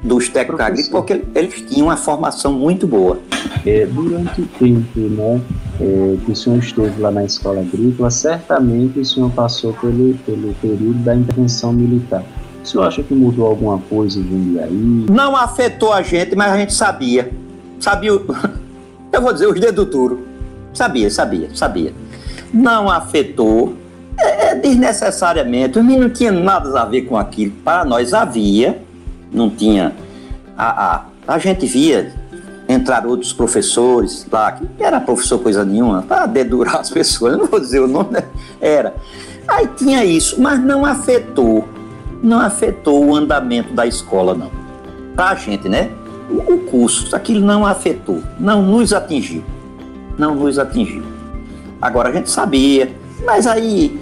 dos 0.03 0.29
técnicos 0.29 0.65
agrícolas, 0.65 0.89
porque 0.89 1.23
eles 1.35 1.61
tinham 1.63 1.89
uma 1.89 1.97
formação 1.97 2.53
muito 2.53 2.87
boa. 2.87 3.19
É, 3.67 3.87
durante 3.87 4.41
o 4.41 4.47
tempo 4.47 4.99
né, 4.99 5.41
é, 5.81 6.17
que 6.25 6.33
o 6.33 6.37
senhor 6.37 6.59
esteve 6.59 7.01
lá 7.01 7.11
na 7.11 7.25
escola 7.25 7.61
agrícola, 7.61 8.11
certamente 8.11 8.99
o 8.99 9.05
senhor 9.05 9.31
passou 9.31 9.73
pelo, 9.75 10.15
pelo 10.19 10.55
período 10.55 10.99
da 11.05 11.15
intervenção 11.15 11.73
militar. 11.73 12.25
O 12.63 12.67
senhor 12.67 12.85
acha 12.85 13.03
que 13.03 13.15
mudou 13.15 13.47
alguma 13.47 13.79
coisa 13.79 14.21
de 14.21 14.59
aí? 14.59 15.07
Não 15.09 15.37
afetou 15.37 15.93
a 15.93 16.03
gente, 16.03 16.35
mas 16.35 16.53
a 16.53 16.59
gente 16.59 16.75
sabia. 16.75 17.31
Sabia, 17.79 18.11
eu 19.13 19.23
vou 19.23 19.33
dizer, 19.33 19.47
os 19.47 19.59
dedos 19.59 19.87
duros. 19.87 20.19
Sabia, 20.75 21.11
sabia, 21.11 21.49
sabia. 21.55 21.95
Não 22.53 22.91
afetou 22.91 23.75
é, 24.19 24.49
é 24.49 24.55
desnecessariamente. 24.55 25.79
O 25.79 25.83
não 25.83 26.11
tinha 26.11 26.33
nada 26.33 26.81
a 26.81 26.85
ver 26.85 27.03
com 27.03 27.17
aquilo. 27.17 27.53
Para 27.65 27.85
nós 27.85 28.13
havia, 28.13 28.83
não 29.33 29.49
tinha. 29.49 29.95
A, 30.57 30.97
a, 30.97 31.05
a 31.27 31.39
gente 31.39 31.67
via 31.67 32.13
entrar 32.69 33.07
outros 33.07 33.33
professores 33.33 34.27
lá, 34.31 34.53
que 34.53 34.67
era 34.79 35.01
professor 35.01 35.39
coisa 35.39 35.65
nenhuma, 35.65 36.03
para 36.03 36.27
dedurar 36.27 36.77
as 36.77 36.91
pessoas, 36.91 37.39
não 37.39 37.47
vou 37.47 37.59
dizer 37.59 37.81
o 37.81 37.89
nome, 37.89 38.11
né? 38.13 38.25
era. 38.61 38.95
Aí 39.49 39.67
tinha 39.69 40.05
isso, 40.05 40.41
mas 40.41 40.61
não 40.61 40.85
afetou, 40.85 41.67
não 42.23 42.39
afetou 42.39 43.07
o 43.07 43.17
andamento 43.17 43.73
da 43.73 43.87
escola, 43.87 44.35
não. 44.35 44.51
Para 45.17 45.31
a 45.31 45.35
gente, 45.35 45.69
né? 45.69 45.91
O 46.31 46.59
curso, 46.71 47.17
aquilo 47.17 47.41
não 47.41 47.65
afetou, 47.65 48.23
não 48.39 48.61
nos 48.61 48.93
atingiu, 48.93 49.43
não 50.19 50.35
nos 50.35 50.59
atingiu. 50.59 51.03
Agora 51.81 52.11
a 52.11 52.13
gente 52.13 52.29
sabia, 52.29 52.95
mas 53.25 53.47
aí 53.47 53.99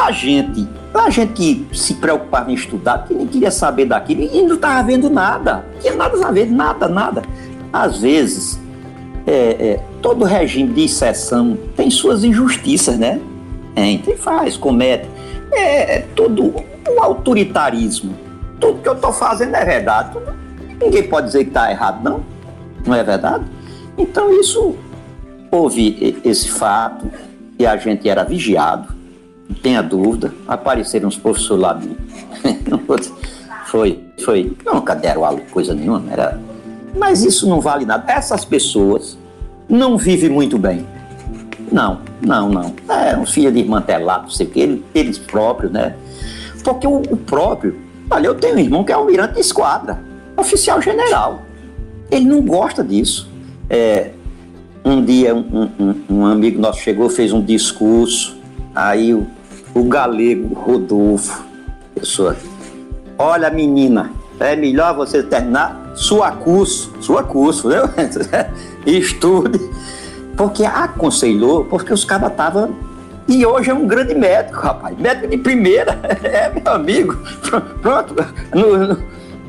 a 0.00 0.12
gente 0.12 0.68
a 0.92 1.08
gente 1.08 1.66
se 1.72 1.94
preocupava 1.94 2.50
em 2.50 2.54
estudar, 2.54 3.04
que 3.06 3.14
nem 3.14 3.26
queria 3.26 3.50
saber 3.50 3.84
daquilo 3.84 4.22
e 4.22 4.42
não 4.42 4.56
estava 4.56 4.82
vendo 4.82 5.08
nada. 5.08 5.64
Não 5.74 5.80
tinha 5.80 5.94
nada 5.94 6.26
a 6.26 6.32
ver, 6.32 6.50
nada, 6.50 6.88
nada. 6.88 7.22
Às 7.72 7.98
vezes, 7.98 8.58
é, 9.26 9.32
é, 9.32 9.80
todo 10.02 10.24
regime 10.24 10.72
de 10.72 10.84
exceção 10.84 11.56
tem 11.76 11.90
suas 11.90 12.24
injustiças, 12.24 12.98
né? 12.98 13.20
Tem, 13.74 14.16
faz, 14.16 14.56
comete. 14.56 15.08
É, 15.52 15.96
é 15.96 16.06
tudo 16.14 16.54
o 16.88 17.00
autoritarismo. 17.00 18.14
Tudo 18.58 18.82
que 18.82 18.88
eu 18.88 18.94
estou 18.94 19.12
fazendo 19.12 19.54
é 19.54 19.64
verdade. 19.64 20.18
Ninguém 20.80 21.04
pode 21.04 21.28
dizer 21.28 21.44
que 21.44 21.50
está 21.50 21.70
errado, 21.70 22.02
não. 22.02 22.22
Não 22.84 22.94
é 22.94 23.04
verdade? 23.04 23.44
Então, 23.96 24.32
isso 24.38 24.74
houve 25.50 26.20
esse 26.24 26.50
fato 26.50 27.08
e 27.58 27.66
a 27.66 27.76
gente 27.76 28.08
era 28.08 28.24
vigiado 28.24 28.99
tenha 29.54 29.82
dúvida, 29.82 30.32
apareceram 30.46 31.08
os 31.08 31.16
professores 31.16 31.62
lá. 31.62 31.80
foi, 33.66 34.00
foi, 34.22 34.56
nunca 34.64 34.94
deram 34.94 35.24
aula 35.24 35.40
coisa 35.50 35.74
nenhuma, 35.74 36.04
era. 36.10 36.40
Mas 36.96 37.22
isso 37.22 37.48
não 37.48 37.60
vale 37.60 37.84
nada. 37.84 38.10
Essas 38.10 38.44
pessoas 38.44 39.16
não 39.68 39.96
vivem 39.96 40.28
muito 40.28 40.58
bem. 40.58 40.86
Não, 41.70 42.00
não, 42.20 42.48
não. 42.48 42.74
É 42.88 43.16
um 43.16 43.26
filho 43.26 43.52
de 43.52 43.60
irmã 43.60 43.80
telado, 43.80 44.22
não 44.22 44.30
sei 44.30 44.46
o 44.46 44.52
eles, 44.56 44.82
eles 44.94 45.18
próprios, 45.18 45.70
né? 45.70 45.94
Porque 46.64 46.86
o, 46.86 46.96
o, 46.96 47.16
próprio, 47.16 47.78
olha, 48.10 48.26
eu 48.26 48.34
tenho 48.34 48.56
um 48.56 48.58
irmão 48.58 48.84
que 48.84 48.90
é 48.90 48.94
almirante 48.94 49.34
de 49.34 49.40
esquadra, 49.40 50.02
oficial 50.36 50.82
general. 50.82 51.42
Ele 52.10 52.24
não 52.24 52.42
gosta 52.42 52.82
disso. 52.82 53.30
É, 53.68 54.10
um 54.84 55.04
dia 55.04 55.34
um, 55.34 55.70
um, 55.78 55.94
um 56.10 56.26
amigo 56.26 56.60
nosso 56.60 56.80
chegou, 56.80 57.08
fez 57.08 57.32
um 57.32 57.40
discurso 57.40 58.40
Aí 58.74 59.14
o, 59.14 59.26
o 59.74 59.84
galego 59.84 60.54
Rodolfo, 60.54 61.44
pessoa, 61.94 62.36
olha 63.18 63.50
menina, 63.50 64.10
é 64.38 64.56
melhor 64.56 64.94
você 64.94 65.22
terminar 65.22 65.92
sua 65.94 66.32
curso, 66.32 66.92
sua 67.00 67.22
curso, 67.22 67.68
viu? 67.68 67.82
Estude. 68.86 69.60
Porque 70.36 70.64
aconselhou, 70.64 71.64
porque 71.66 71.92
os 71.92 72.04
cabas 72.04 72.30
estavam. 72.30 72.74
E 73.28 73.44
hoje 73.44 73.70
é 73.70 73.74
um 73.74 73.86
grande 73.86 74.14
médico, 74.14 74.58
rapaz. 74.58 74.96
Médico 74.98 75.28
de 75.28 75.36
primeira. 75.36 75.98
É 76.24 76.48
meu 76.48 76.72
amigo. 76.72 77.16
Pronto. 77.82 78.14
No, 78.54 78.96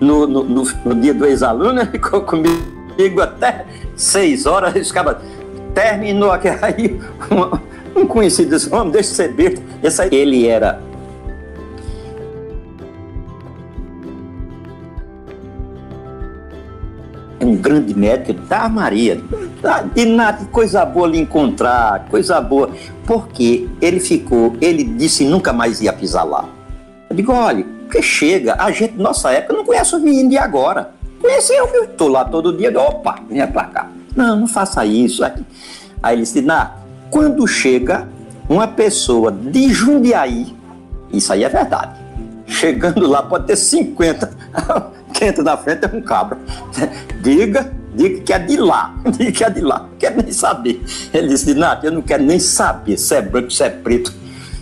no, 0.01 0.27
no, 0.27 0.65
no, 0.85 0.95
dia 0.95 1.13
do 1.13 1.25
ex-aluno, 1.25 1.79
ele 1.79 1.91
ficou 1.91 2.21
comigo 2.21 3.21
até 3.21 3.65
seis 3.95 4.45
horas. 4.45 4.75
Os 4.75 4.91
cabas 4.91 5.17
terminou 5.73 6.31
aqui. 6.31 6.49
Aí 6.61 6.99
um, 7.31 7.70
um 7.95 8.05
conhecido 8.05 8.55
disse: 8.55 8.69
Vamos, 8.69 8.93
deixa 8.93 9.09
de 9.09 9.15
ser 9.15 9.33
besta. 9.33 9.61
Esse 9.83 10.01
aí, 10.01 10.09
ele 10.13 10.47
era 10.47 10.81
um 17.41 17.55
grande 17.55 17.97
médico, 17.97 18.39
da 18.41 18.69
Maria, 18.69 19.19
de 19.93 20.05
nada, 20.05 20.45
coisa 20.45 20.85
boa 20.85 21.07
lhe 21.07 21.19
encontrar, 21.19 22.05
coisa 22.09 22.39
boa, 22.39 22.69
porque 23.05 23.67
ele 23.81 23.99
ficou, 23.99 24.55
ele 24.61 24.83
disse 24.83 25.25
nunca 25.25 25.51
mais 25.51 25.81
ia 25.81 25.91
pisar 25.91 26.23
lá. 26.23 26.47
Eu 27.09 27.15
digo, 27.15 27.33
olha, 27.33 27.65
porque 27.81 28.01
chega, 28.01 28.55
a 28.57 28.71
gente, 28.71 28.93
nossa 28.95 29.31
época, 29.31 29.53
não 29.53 29.65
conhece 29.65 29.95
os 29.95 30.01
meninos 30.01 30.29
de 30.29 30.37
agora. 30.37 30.91
Conhece 31.19 31.53
eu, 31.53 31.65
estou 31.83 32.07
lá 32.07 32.23
todo 32.23 32.55
dia, 32.55 32.71
opa, 32.79 33.19
venha 33.27 33.47
para 33.47 33.65
cá. 33.65 33.89
Não, 34.15 34.35
não 34.35 34.47
faça 34.47 34.85
isso. 34.85 35.23
Aí, 35.23 35.33
ele 36.13 36.21
disse, 36.21 36.41
Nah, 36.41 36.71
quando 37.11 37.45
chega 37.45 38.07
uma 38.49 38.67
pessoa 38.67 39.31
de 39.31 39.71
Jundiaí, 39.71 40.55
isso 41.11 41.31
aí 41.31 41.43
é 41.43 41.49
verdade, 41.49 41.99
chegando 42.47 43.05
lá 43.05 43.21
pode 43.21 43.45
ter 43.45 43.57
50 43.57 44.31
que 45.13 45.25
entra 45.25 45.43
na 45.43 45.57
frente 45.57 45.85
é 45.85 45.95
um 45.95 46.01
cabra. 46.01 46.39
Diga, 47.21 47.71
diga 47.93 48.21
que 48.21 48.33
é 48.33 48.39
de 48.39 48.57
lá, 48.57 48.95
diga 49.15 49.31
que 49.31 49.43
é 49.43 49.49
de 49.49 49.61
lá, 49.61 49.79
não 49.79 49.97
quero 49.99 50.23
nem 50.23 50.31
saber. 50.31 50.81
Ele 51.13 51.27
disse, 51.27 51.53
Nath, 51.53 51.83
eu 51.83 51.91
não 51.91 52.01
quero 52.01 52.23
nem 52.23 52.39
saber 52.39 52.97
se 52.97 53.13
é 53.13 53.21
branco, 53.21 53.51
se 53.51 53.63
é 53.63 53.69
preto. 53.69 54.11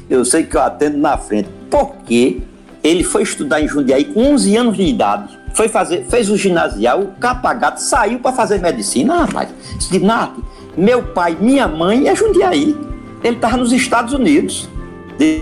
Eu 0.10 0.26
sei 0.26 0.44
que 0.44 0.58
eu 0.58 0.62
atendo 0.62 0.98
na 0.98 1.18
frente. 1.18 1.50
Porque 1.70 2.42
ele 2.84 3.04
foi 3.04 3.22
estudar 3.22 3.62
em 3.62 3.68
Jundiaí 3.68 4.06
com 4.06 4.34
11 4.34 4.58
anos 4.58 4.76
de 4.76 4.84
idade. 4.84 5.38
Foi 5.54 5.70
fazer, 5.70 6.06
fez 6.10 6.30
o 6.30 6.36
ginasial, 6.36 7.02
o 7.02 7.08
capagato, 7.08 7.80
saiu 7.82 8.20
para 8.20 8.34
fazer 8.34 8.60
medicina. 8.60 9.26
Rapaz, 9.26 9.50
disse, 9.78 10.00
Nath, 10.00 10.36
meu 10.80 11.04
pai, 11.04 11.38
minha 11.40 11.68
mãe 11.68 12.08
é 12.08 12.16
Jundiaí. 12.16 12.76
Ele 13.22 13.36
estava 13.36 13.58
nos 13.58 13.74
Estados 13.74 14.14
Unidos. 14.14 14.70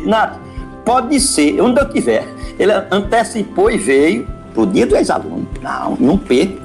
Nath, 0.04 0.40
pode 0.84 1.20
ser, 1.20 1.62
onde 1.62 1.80
eu 1.80 1.88
tiver. 1.88 2.28
Ele 2.58 2.72
antecipou 2.90 3.70
e 3.70 3.78
veio 3.78 4.28
pro 4.54 4.66
dia 4.66 4.88
do 4.88 4.96
ex-aluno. 4.96 5.48
Não, 5.62 5.96
não 6.00 6.18
perco, 6.18 6.60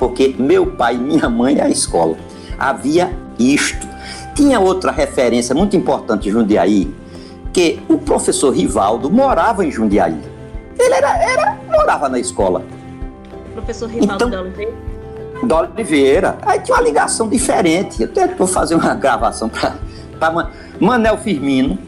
porque 0.00 0.34
meu 0.36 0.66
pai 0.66 0.96
e 0.96 0.98
minha 0.98 1.28
mãe 1.28 1.58
é 1.58 1.62
a 1.62 1.70
escola. 1.70 2.16
Havia 2.58 3.16
isto. 3.38 3.86
Tinha 4.34 4.58
outra 4.58 4.90
referência 4.90 5.54
muito 5.54 5.76
importante 5.76 6.28
em 6.28 6.32
Jundiaí, 6.32 6.92
que 7.52 7.78
o 7.88 7.98
professor 7.98 8.50
Rivaldo 8.50 9.10
morava 9.10 9.64
em 9.64 9.70
Jundiaí. 9.70 10.18
Ele 10.76 10.94
era, 10.94 11.16
era 11.22 11.58
morava 11.70 12.08
na 12.08 12.18
escola. 12.18 12.64
Professor 13.54 13.88
Rivaldo 13.88 14.14
então, 14.14 14.30
da 14.30 14.40
Oliveira? 14.40 14.91
Da 15.44 15.60
Oliveira. 15.60 16.38
Aí 16.42 16.60
tinha 16.60 16.76
uma 16.76 16.82
ligação 16.82 17.28
diferente. 17.28 18.02
Eu 18.02 18.10
vou 18.36 18.46
fazer 18.46 18.74
uma 18.74 18.94
gravação 18.94 19.48
para 19.48 20.46
Manel 20.80 21.18
Firmino, 21.18 21.78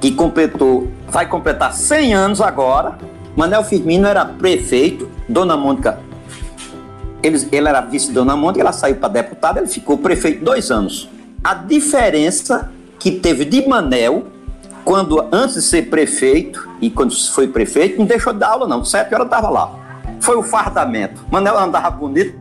que 0.00 0.12
completou, 0.12 0.88
vai 1.08 1.26
completar 1.26 1.72
100 1.72 2.14
anos 2.14 2.40
agora, 2.40 2.98
Manel 3.36 3.64
Firmino 3.64 4.06
era 4.06 4.24
prefeito, 4.24 5.08
Dona 5.28 5.56
Mônica, 5.56 5.98
ele, 7.22 7.48
ele 7.50 7.68
era 7.68 7.80
vice 7.80 8.12
Dona 8.12 8.36
Mônica, 8.36 8.60
ela 8.60 8.72
saiu 8.72 8.96
para 8.96 9.08
deputada, 9.08 9.58
ele 9.58 9.68
ficou 9.68 9.96
prefeito 9.96 10.44
dois 10.44 10.70
anos. 10.70 11.08
A 11.42 11.54
diferença 11.54 12.70
que 12.98 13.12
teve 13.12 13.44
de 13.44 13.66
Manel, 13.66 14.26
quando 14.84 15.26
antes 15.32 15.54
de 15.54 15.62
ser 15.62 15.88
prefeito 15.88 16.68
e 16.80 16.90
quando 16.90 17.14
foi 17.30 17.48
prefeito, 17.48 17.98
não 17.98 18.06
deixou 18.06 18.32
de 18.32 18.40
dar 18.40 18.50
aula 18.50 18.68
não, 18.68 18.84
sete 18.84 19.14
horas 19.14 19.26
estava 19.26 19.48
lá. 19.48 19.70
Foi 20.20 20.36
o 20.36 20.42
fardamento. 20.42 21.24
Manel 21.30 21.58
andava 21.58 21.90
bonito, 21.90 22.38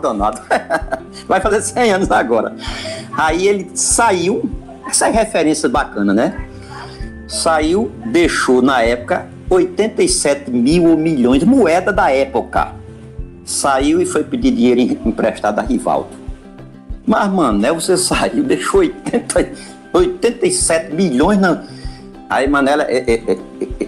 danado. 0.00 0.40
Vai 1.26 1.40
fazer 1.40 1.60
100 1.60 1.92
anos 1.92 2.10
agora. 2.10 2.54
Aí 3.16 3.46
ele 3.46 3.70
saiu, 3.74 4.48
essa 4.86 5.08
é 5.08 5.10
referência 5.10 5.68
bacana, 5.68 6.14
né? 6.14 6.46
Saiu, 7.28 7.92
deixou 8.06 8.60
na 8.60 8.82
época 8.82 9.28
87 9.50 10.50
mil 10.50 10.96
milhões, 10.96 11.42
moeda 11.42 11.92
da 11.92 12.10
época. 12.10 12.72
Saiu 13.44 14.00
e 14.00 14.06
foi 14.06 14.22
pedir 14.22 14.52
dinheiro 14.52 14.80
emprestado 15.04 15.58
a 15.58 15.62
Rivaldo. 15.62 16.08
Mas, 17.04 17.28
mano, 17.28 17.58
né, 17.58 17.72
você 17.72 17.96
saiu, 17.98 18.44
deixou 18.44 18.80
80, 18.80 19.50
87 19.92 20.94
milhões 20.94 21.38
na. 21.38 21.64
Aí, 22.28 22.48
Manela, 22.48 22.84
é, 22.84 22.98
é, 22.98 23.32
é, 23.32 23.38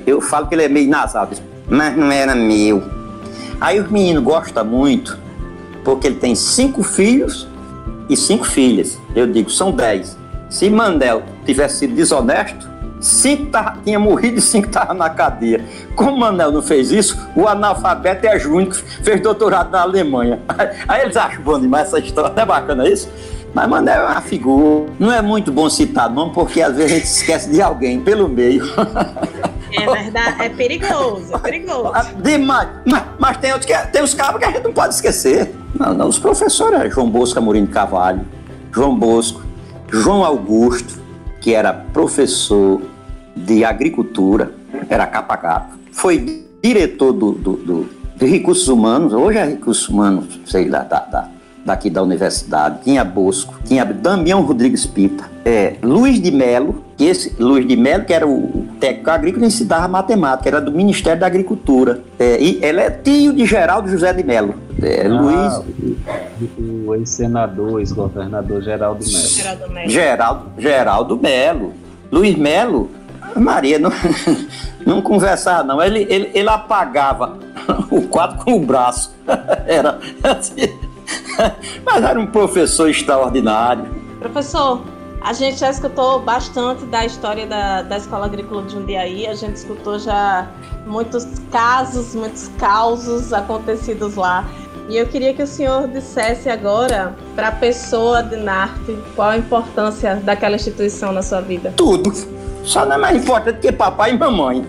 eu 0.04 0.20
falo 0.20 0.48
que 0.48 0.54
ele 0.56 0.64
é 0.64 0.68
meio 0.68 0.90
nasal, 0.90 1.30
mas 1.68 1.96
não 1.96 2.10
era 2.10 2.34
meu. 2.34 2.82
Aí 3.60 3.78
os 3.78 3.88
meninos 3.88 4.24
gostam 4.24 4.64
muito, 4.64 5.16
porque 5.84 6.06
ele 6.06 6.16
tem 6.16 6.34
cinco 6.34 6.82
filhos 6.82 7.48
e 8.08 8.16
cinco 8.16 8.44
filhas. 8.44 8.98
Eu 9.14 9.26
digo, 9.26 9.50
são 9.50 9.70
dez. 9.70 10.16
Se 10.48 10.68
Mandel 10.68 11.22
tivesse 11.44 11.78
sido 11.78 11.94
desonesto, 11.94 12.68
cinco 13.00 13.50
tinha 13.84 13.98
morrido 13.98 14.38
e 14.38 14.42
cinco 14.42 14.68
estavam 14.68 14.94
na 14.94 15.10
cadeia. 15.10 15.64
Como 15.96 16.12
o 16.12 16.18
Manel 16.18 16.52
não 16.52 16.62
fez 16.62 16.90
isso, 16.90 17.18
o 17.34 17.48
analfabeto 17.48 18.26
é 18.26 18.38
Júnior, 18.38 18.74
fez 18.74 19.20
doutorado 19.20 19.70
na 19.70 19.82
Alemanha. 19.82 20.40
Aí 20.86 21.02
eles 21.02 21.16
acham 21.16 21.42
bom 21.42 21.58
demais 21.58 21.88
essa 21.88 21.98
história, 21.98 22.32
não 22.34 22.42
é 22.42 22.46
bacana 22.46 22.88
isso? 22.88 23.08
Mas 23.54 23.68
Manel 23.68 24.02
é 24.02 24.10
uma 24.12 24.20
figura. 24.20 24.90
Não 24.98 25.12
é 25.12 25.20
muito 25.20 25.52
bom 25.52 25.68
citar 25.68 26.08
nome, 26.08 26.32
porque 26.32 26.62
às 26.62 26.76
vezes 26.76 26.92
a 26.92 26.94
gente 26.94 27.06
esquece 27.06 27.50
de 27.50 27.60
alguém 27.60 28.00
pelo 28.00 28.28
meio. 28.28 28.64
É 29.72 30.02
verdade, 30.02 30.42
é 30.42 30.48
perigoso, 30.48 31.34
é 31.34 31.38
perigoso. 31.38 31.92
Ah, 31.94 32.02
demais. 32.22 32.68
Mas, 32.84 33.04
mas 33.18 33.36
tem, 33.38 33.52
outros 33.52 33.66
que, 33.70 33.86
tem 33.88 34.02
os 34.02 34.14
cabos 34.14 34.38
que 34.38 34.44
a 34.44 34.50
gente 34.50 34.64
não 34.64 34.72
pode 34.72 34.94
esquecer. 34.94 35.54
Não, 35.78 35.94
não, 35.94 36.08
os 36.08 36.18
professores 36.18 36.80
é 36.80 36.90
João 36.90 37.10
Bosco 37.10 37.38
Amorim 37.38 37.64
de 37.64 37.72
Carvalho, 37.72 38.20
João 38.72 38.96
Bosco, 38.96 39.42
João 39.90 40.24
Augusto, 40.24 41.00
que 41.40 41.54
era 41.54 41.72
professor 41.72 42.82
de 43.34 43.64
agricultura, 43.64 44.52
era 44.88 45.06
capa 45.06 45.36
gato. 45.36 45.78
Foi 45.92 46.46
diretor 46.62 47.12
do, 47.12 47.32
do, 47.32 47.52
do, 47.56 47.88
de 48.16 48.26
recursos 48.26 48.68
humanos, 48.68 49.12
hoje 49.12 49.38
é 49.38 49.44
recursos 49.44 49.88
humanos, 49.88 50.40
sei 50.46 50.68
lá, 50.68 50.80
da, 50.80 51.00
da, 51.00 51.28
daqui 51.64 51.88
da 51.88 52.02
universidade, 52.02 52.80
tinha 52.82 53.04
Bosco, 53.04 53.54
tinha 53.64 53.84
Damião 53.84 54.42
Rodrigues 54.42 54.84
Pinta, 54.84 55.24
é, 55.44 55.76
Luiz 55.82 56.20
de 56.20 56.30
Melo, 56.30 56.84
que 56.96 57.04
esse 57.04 57.34
Luiz 57.38 57.66
de 57.66 57.76
Melo, 57.76 58.04
que 58.04 58.12
era 58.12 58.26
o 58.26 58.66
técnico 58.80 59.10
agrícola, 59.10 59.46
ensinava 59.46 59.88
matemática, 59.88 60.48
era 60.48 60.60
do 60.60 60.72
Ministério 60.72 61.20
da 61.20 61.26
Agricultura. 61.26 62.00
É, 62.18 62.40
e 62.40 62.58
ele 62.62 62.80
é 62.80 62.90
tio 62.90 63.32
de 63.32 63.44
Geraldo 63.44 63.88
José 63.88 64.12
de 64.12 64.22
Melo. 64.22 64.54
É, 64.80 65.06
ah, 65.06 65.08
Luiz. 65.08 66.56
O 66.86 66.94
ex-senador, 66.94 67.80
ex-governador 67.80 68.62
Geraldo 68.62 69.04
Melo. 69.04 69.28
Geraldo 69.28 69.72
Melo. 69.72 69.90
Geraldo, 69.90 70.42
Geraldo 70.58 71.20
Melo. 71.20 71.72
Luiz 72.10 72.36
Melo 72.36 72.90
Maria 73.36 73.78
não, 73.78 73.90
não 74.84 75.02
conversava, 75.02 75.62
não. 75.62 75.82
Ele, 75.82 76.06
ele, 76.08 76.30
ele 76.34 76.48
apagava 76.48 77.38
o 77.90 78.02
quadro 78.02 78.44
com 78.44 78.54
o 78.54 78.60
braço. 78.60 79.14
Era 79.66 79.98
assim. 80.22 80.91
Mas 81.84 82.04
era 82.04 82.18
um 82.18 82.26
professor 82.26 82.88
extraordinário. 82.88 83.86
Professor, 84.18 84.82
a 85.20 85.32
gente 85.32 85.58
já 85.58 85.70
escutou 85.70 86.20
bastante 86.20 86.84
da 86.86 87.04
história 87.04 87.46
da, 87.46 87.82
da 87.82 87.96
Escola 87.96 88.26
Agrícola 88.26 88.62
de 88.62 88.72
Jundiaí. 88.72 89.26
A 89.26 89.34
gente 89.34 89.56
escutou 89.56 89.98
já 89.98 90.48
muitos 90.86 91.26
casos, 91.50 92.14
muitos 92.14 92.48
causos 92.58 93.32
acontecidos 93.32 94.16
lá. 94.16 94.44
E 94.88 94.96
eu 94.96 95.06
queria 95.06 95.32
que 95.32 95.42
o 95.42 95.46
senhor 95.46 95.86
dissesse 95.88 96.48
agora 96.48 97.14
para 97.36 97.48
a 97.48 97.52
pessoa 97.52 98.22
de 98.22 98.36
Narte 98.36 98.98
qual 99.14 99.30
a 99.30 99.38
importância 99.38 100.16
daquela 100.16 100.56
instituição 100.56 101.12
na 101.12 101.22
sua 101.22 101.40
vida. 101.40 101.72
Tudo 101.76 102.12
só 102.64 102.84
não 102.84 102.94
é 102.94 102.98
mais 102.98 103.22
importante 103.22 103.58
que 103.60 103.72
papai 103.72 104.12
e 104.12 104.18
mamãe. 104.18 104.66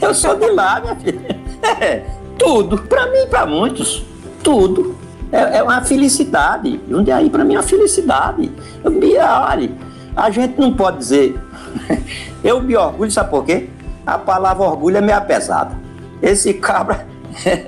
Eu 0.00 0.14
sou 0.14 0.36
de 0.36 0.50
lá, 0.50 0.80
minha 0.80 0.96
filha. 0.96 1.38
É, 1.80 2.04
tudo. 2.38 2.78
Para 2.78 3.06
mim 3.08 3.18
e 3.18 3.26
para 3.26 3.44
muitos, 3.44 4.04
tudo. 4.44 4.96
É, 5.30 5.58
é, 5.58 5.62
uma 5.62 5.82
felicidade. 5.82 6.80
Onde 6.90 7.12
aí 7.12 7.28
para 7.28 7.44
mim 7.44 7.54
é 7.54 7.58
uma 7.58 7.62
felicidade. 7.62 8.50
Eu 8.82 8.90
me, 8.90 9.16
olha, 9.18 9.70
a 10.16 10.30
gente 10.30 10.58
não 10.58 10.72
pode 10.74 10.98
dizer. 10.98 11.38
Eu 12.42 12.62
me 12.62 12.76
orgulho, 12.76 13.10
sabe 13.10 13.30
por 13.30 13.44
quê? 13.44 13.68
A 14.06 14.16
palavra 14.16 14.64
orgulho 14.64 14.96
é 14.96 15.00
meio 15.00 15.20
pesada. 15.22 15.76
Esse 16.22 16.54
cabra 16.54 17.06
é, 17.44 17.66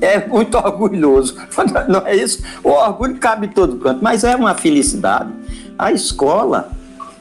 é 0.00 0.26
muito 0.26 0.56
orgulhoso. 0.56 1.36
Não 1.88 2.06
é 2.06 2.14
isso? 2.14 2.42
O 2.62 2.70
orgulho 2.70 3.16
cabe 3.16 3.46
em 3.46 3.50
todo 3.50 3.76
canto, 3.78 4.02
mas 4.02 4.24
é 4.24 4.36
uma 4.36 4.54
felicidade. 4.54 5.30
A 5.78 5.90
escola 5.90 6.70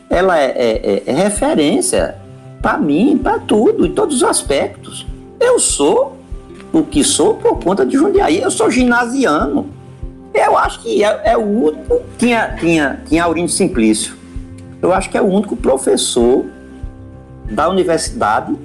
ela 0.09 0.37
é, 0.39 0.51
é, 0.55 1.03
é 1.05 1.13
referência 1.13 2.15
para 2.61 2.77
mim, 2.77 3.17
para 3.17 3.39
tudo, 3.39 3.85
em 3.85 3.91
todos 3.91 4.17
os 4.17 4.23
aspectos. 4.23 5.05
Eu 5.39 5.59
sou 5.59 6.17
o 6.79 6.83
que 6.83 7.03
sou 7.03 7.35
por 7.35 7.59
conta 7.59 7.85
de 7.85 7.95
Jundiaí. 7.97 8.41
Eu 8.41 8.51
sou 8.51 8.69
ginasiano. 8.69 9.67
Eu 10.33 10.57
acho 10.57 10.81
que 10.81 11.03
é, 11.03 11.21
é 11.23 11.37
o 11.37 11.41
único. 11.41 12.01
Tinha, 12.17 12.55
tinha, 12.59 13.01
tinha 13.07 13.23
Aurínio 13.23 13.49
Simplício. 13.49 14.15
Eu 14.81 14.93
acho 14.93 15.09
que 15.09 15.17
é 15.17 15.21
o 15.21 15.25
único 15.25 15.55
professor 15.55 16.45
da 17.49 17.69
Universidade 17.69 18.55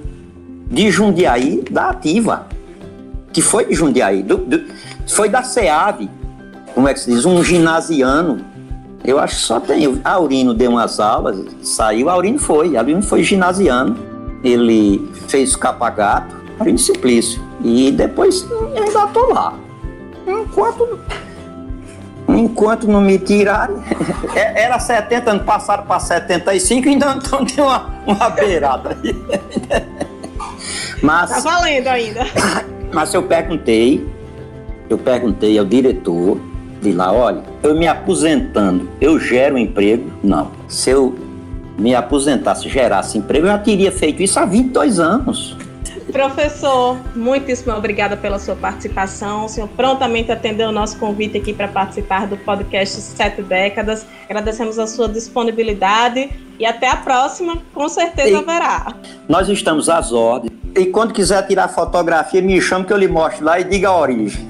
de 0.69 0.91
Jundiaí, 0.91 1.63
da 1.69 1.89
Ativa, 1.89 2.47
que 3.31 3.41
foi 3.41 3.65
de 3.65 3.73
Jundiaí, 3.73 4.23
do, 4.23 4.37
do, 4.37 4.63
foi 5.07 5.29
da 5.29 5.43
SEAV, 5.43 6.09
como 6.73 6.87
é 6.87 6.93
que 6.93 6.99
se 6.99 7.11
diz? 7.11 7.25
Um 7.25 7.43
ginasiano 7.43 8.51
eu 9.03 9.17
acho 9.19 9.35
que 9.35 9.41
só 9.41 9.59
tem. 9.59 9.99
Aurino 10.03 10.53
deu 10.53 10.71
umas 10.71 10.99
aulas, 10.99 11.37
saiu, 11.63 12.09
Aurino 12.09 12.37
foi. 12.37 12.77
Aurino 12.77 13.01
foi 13.01 13.23
ginasiano. 13.23 13.97
Ele 14.43 15.09
fez 15.27 15.55
capagato, 15.55 16.35
Aurino 16.59 16.77
Simplício. 16.77 17.41
E 17.63 17.91
depois 17.91 18.45
eu 18.49 18.67
ainda 18.67 19.05
estou 19.05 19.33
lá. 19.33 19.53
Enquanto, 20.27 20.99
enquanto 22.29 22.87
não 22.87 23.01
me 23.01 23.17
tirarem. 23.17 23.77
É, 24.33 24.63
era 24.63 24.79
70 24.79 25.29
anos, 25.29 25.43
passaram 25.43 25.83
para 25.83 25.99
75 25.99 26.87
então, 26.87 27.17
então 27.17 27.45
tem 27.45 27.61
uma, 27.61 27.89
uma 28.07 28.29
beirada 28.29 28.97
aí. 29.03 29.13
Mas, 31.01 31.29
tá 31.29 31.39
valendo 31.39 31.87
ainda. 31.87 32.21
Mas 32.93 33.13
eu 33.13 33.23
perguntei, 33.23 34.07
eu 34.89 34.97
perguntei 34.97 35.57
ao 35.59 35.65
diretor 35.65 36.39
de 36.81 36.91
lá, 36.93 37.11
olha, 37.11 37.43
eu 37.61 37.75
me 37.75 37.87
aposentando, 37.87 38.89
eu 38.99 39.19
gero 39.19 39.57
emprego? 39.57 40.11
Não. 40.23 40.51
Se 40.67 40.89
eu 40.89 41.15
me 41.77 41.93
aposentasse, 41.93 42.69
gerasse 42.69 43.17
emprego, 43.17 43.47
eu 43.47 43.51
já 43.51 43.57
teria 43.57 43.91
feito 43.91 44.21
isso 44.21 44.39
há 44.39 44.45
22 44.45 44.99
anos. 44.99 45.57
Professor, 46.11 46.97
muitíssimo 47.15 47.73
obrigada 47.73 48.17
pela 48.17 48.37
sua 48.37 48.55
participação. 48.55 49.45
O 49.45 49.49
senhor 49.49 49.67
prontamente 49.69 50.31
atendeu 50.31 50.69
o 50.69 50.71
nosso 50.71 50.97
convite 50.97 51.37
aqui 51.37 51.53
para 51.53 51.67
participar 51.67 52.27
do 52.27 52.37
podcast 52.37 52.97
Sete 52.97 53.41
Décadas. 53.41 54.05
Agradecemos 54.25 54.77
a 54.77 54.85
sua 54.87 55.07
disponibilidade 55.07 56.29
e 56.59 56.65
até 56.65 56.89
a 56.89 56.97
próxima, 56.97 57.57
com 57.73 57.87
certeza 57.87 58.29
e 58.29 58.35
haverá. 58.35 58.93
Nós 59.27 59.47
estamos 59.49 59.89
às 59.89 60.11
ordens. 60.11 60.51
E 60.75 60.85
quando 60.85 61.13
quiser 61.13 61.45
tirar 61.47 61.67
fotografia, 61.67 62.41
me 62.41 62.61
chame 62.61 62.85
que 62.85 62.93
eu 62.93 62.97
lhe 62.97 63.07
mostre 63.07 63.43
lá 63.43 63.59
e 63.59 63.63
diga 63.63 63.89
a 63.89 63.97
origem. 63.97 64.49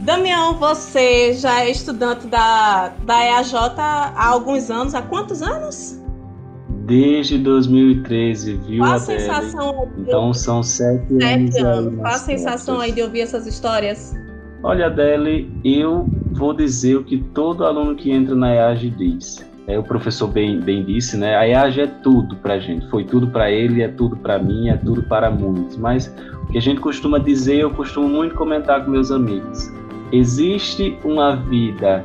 Damião, 0.00 0.58
você 0.58 1.32
já 1.32 1.62
é 1.62 1.70
estudante 1.70 2.26
da, 2.26 2.92
da 3.04 3.24
EAJ 3.24 3.54
há 3.54 4.26
alguns 4.28 4.70
anos. 4.70 4.94
Há 4.94 5.02
quantos 5.02 5.40
anos? 5.40 5.98
Desde 6.86 7.38
2013, 7.38 8.54
viu, 8.66 8.84
Qual 8.84 8.92
a 8.92 8.98
sensação 8.98 9.88
Então 9.98 10.34
são 10.34 10.62
sete, 10.62 11.04
sete 11.18 11.58
anos. 11.58 11.78
anos. 11.78 12.00
Qual 12.00 12.12
a 12.12 12.18
sensação 12.18 12.80
aí 12.80 12.92
de 12.92 13.02
ouvir 13.02 13.20
essas 13.20 13.46
histórias? 13.46 14.14
Olha, 14.62 14.86
Adele, 14.86 15.50
eu 15.64 16.08
vou 16.32 16.52
dizer 16.54 16.96
o 16.96 17.04
que 17.04 17.18
todo 17.18 17.64
aluno 17.64 17.94
que 17.94 18.10
entra 18.10 18.34
na 18.34 18.54
EAG 18.54 18.90
diz. 18.90 19.44
É, 19.66 19.78
o 19.78 19.82
professor 19.82 20.28
bem, 20.28 20.60
bem 20.60 20.84
disse, 20.84 21.16
né? 21.16 21.36
A 21.36 21.48
EAG 21.48 21.80
é 21.80 21.86
tudo 21.86 22.36
para 22.36 22.58
gente. 22.58 22.88
Foi 22.90 23.04
tudo 23.04 23.28
para 23.28 23.50
ele, 23.50 23.82
é 23.82 23.88
tudo 23.88 24.16
para 24.16 24.38
mim, 24.38 24.68
é 24.68 24.76
tudo 24.76 25.02
para 25.04 25.30
muitos. 25.30 25.76
Mas 25.76 26.14
o 26.42 26.52
que 26.52 26.58
a 26.58 26.60
gente 26.60 26.80
costuma 26.80 27.18
dizer, 27.18 27.60
eu 27.60 27.70
costumo 27.70 28.08
muito 28.08 28.34
comentar 28.34 28.84
com 28.84 28.90
meus 28.90 29.10
amigos 29.10 29.72
existe 30.14 30.96
uma 31.04 31.34
vida 31.36 32.04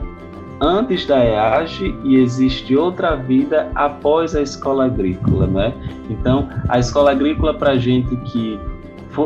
antes 0.62 1.06
da 1.06 1.24
EAGE 1.24 1.95
e 2.04 2.15
existe 2.17 2.76
outra 2.76 3.15
vida 3.15 3.72
após 3.76 4.36
a 4.36 4.41
escola 4.41 4.86
agrícola, 4.86 5.48
né? 5.48 5.74
Então, 6.10 6.50
a 6.67 6.80
escola 6.80 7.12
agrícola 7.12 7.54
para 7.54 7.78
gente 7.78 8.15
que 8.17 8.60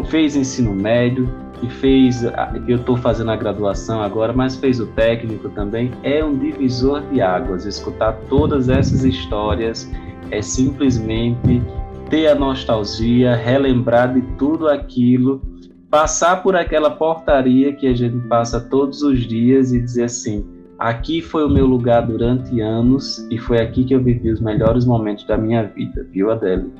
fez 0.09 0.35
ensino 0.35 0.73
médio, 0.73 1.29
que 1.59 1.67
fez, 1.69 2.23
eu 2.67 2.77
estou 2.77 2.97
fazendo 2.97 3.31
a 3.31 3.35
graduação 3.35 4.01
agora, 4.01 4.33
mas 4.33 4.55
fez 4.55 4.79
o 4.79 4.87
técnico 4.87 5.49
também, 5.49 5.91
é 6.03 6.23
um 6.23 6.37
divisor 6.37 7.01
de 7.11 7.21
águas. 7.21 7.65
Escutar 7.65 8.13
todas 8.29 8.69
essas 8.69 9.03
histórias 9.03 9.89
é 10.29 10.41
simplesmente 10.41 11.61
ter 12.09 12.27
a 12.27 12.35
nostalgia, 12.35 13.35
relembrar 13.35 14.13
de 14.13 14.21
tudo 14.37 14.67
aquilo 14.67 15.41
passar 15.89 16.41
por 16.41 16.55
aquela 16.55 16.89
portaria 16.89 17.71
que 17.71 17.85
a 17.85 17.93
gente 17.93 18.17
passa 18.27 18.59
todos 18.59 19.03
os 19.03 19.19
dias 19.19 19.71
e 19.71 19.79
dizer 19.79 20.05
assim: 20.05 20.43
aqui 20.79 21.21
foi 21.21 21.45
o 21.45 21.49
meu 21.49 21.65
lugar 21.65 22.05
durante 22.05 22.59
anos 22.59 23.25
e 23.29 23.37
foi 23.37 23.59
aqui 23.59 23.83
que 23.83 23.93
eu 23.93 24.03
vivi 24.03 24.31
os 24.31 24.39
melhores 24.39 24.85
momentos 24.85 25.25
da 25.25 25.37
minha 25.37 25.63
vida, 25.63 26.05
viu, 26.11 26.31
Adele? 26.31 26.71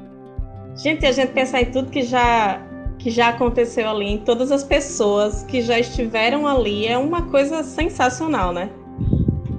Gente, 0.76 1.06
a 1.06 1.12
gente 1.12 1.32
pensar 1.34 1.62
em 1.62 1.72
tudo 1.72 1.90
que 1.90 2.02
já 2.02 2.62
que 2.98 3.10
já 3.10 3.30
aconteceu 3.30 3.90
ali, 3.90 4.06
em 4.06 4.18
todas 4.20 4.52
as 4.52 4.64
pessoas 4.64 5.44
que 5.44 5.62
já 5.62 5.78
estiveram 5.78 6.48
ali, 6.48 6.88
é 6.88 6.98
uma 6.98 7.24
coisa 7.24 7.62
sensacional, 7.62 8.54
né? 8.54 8.70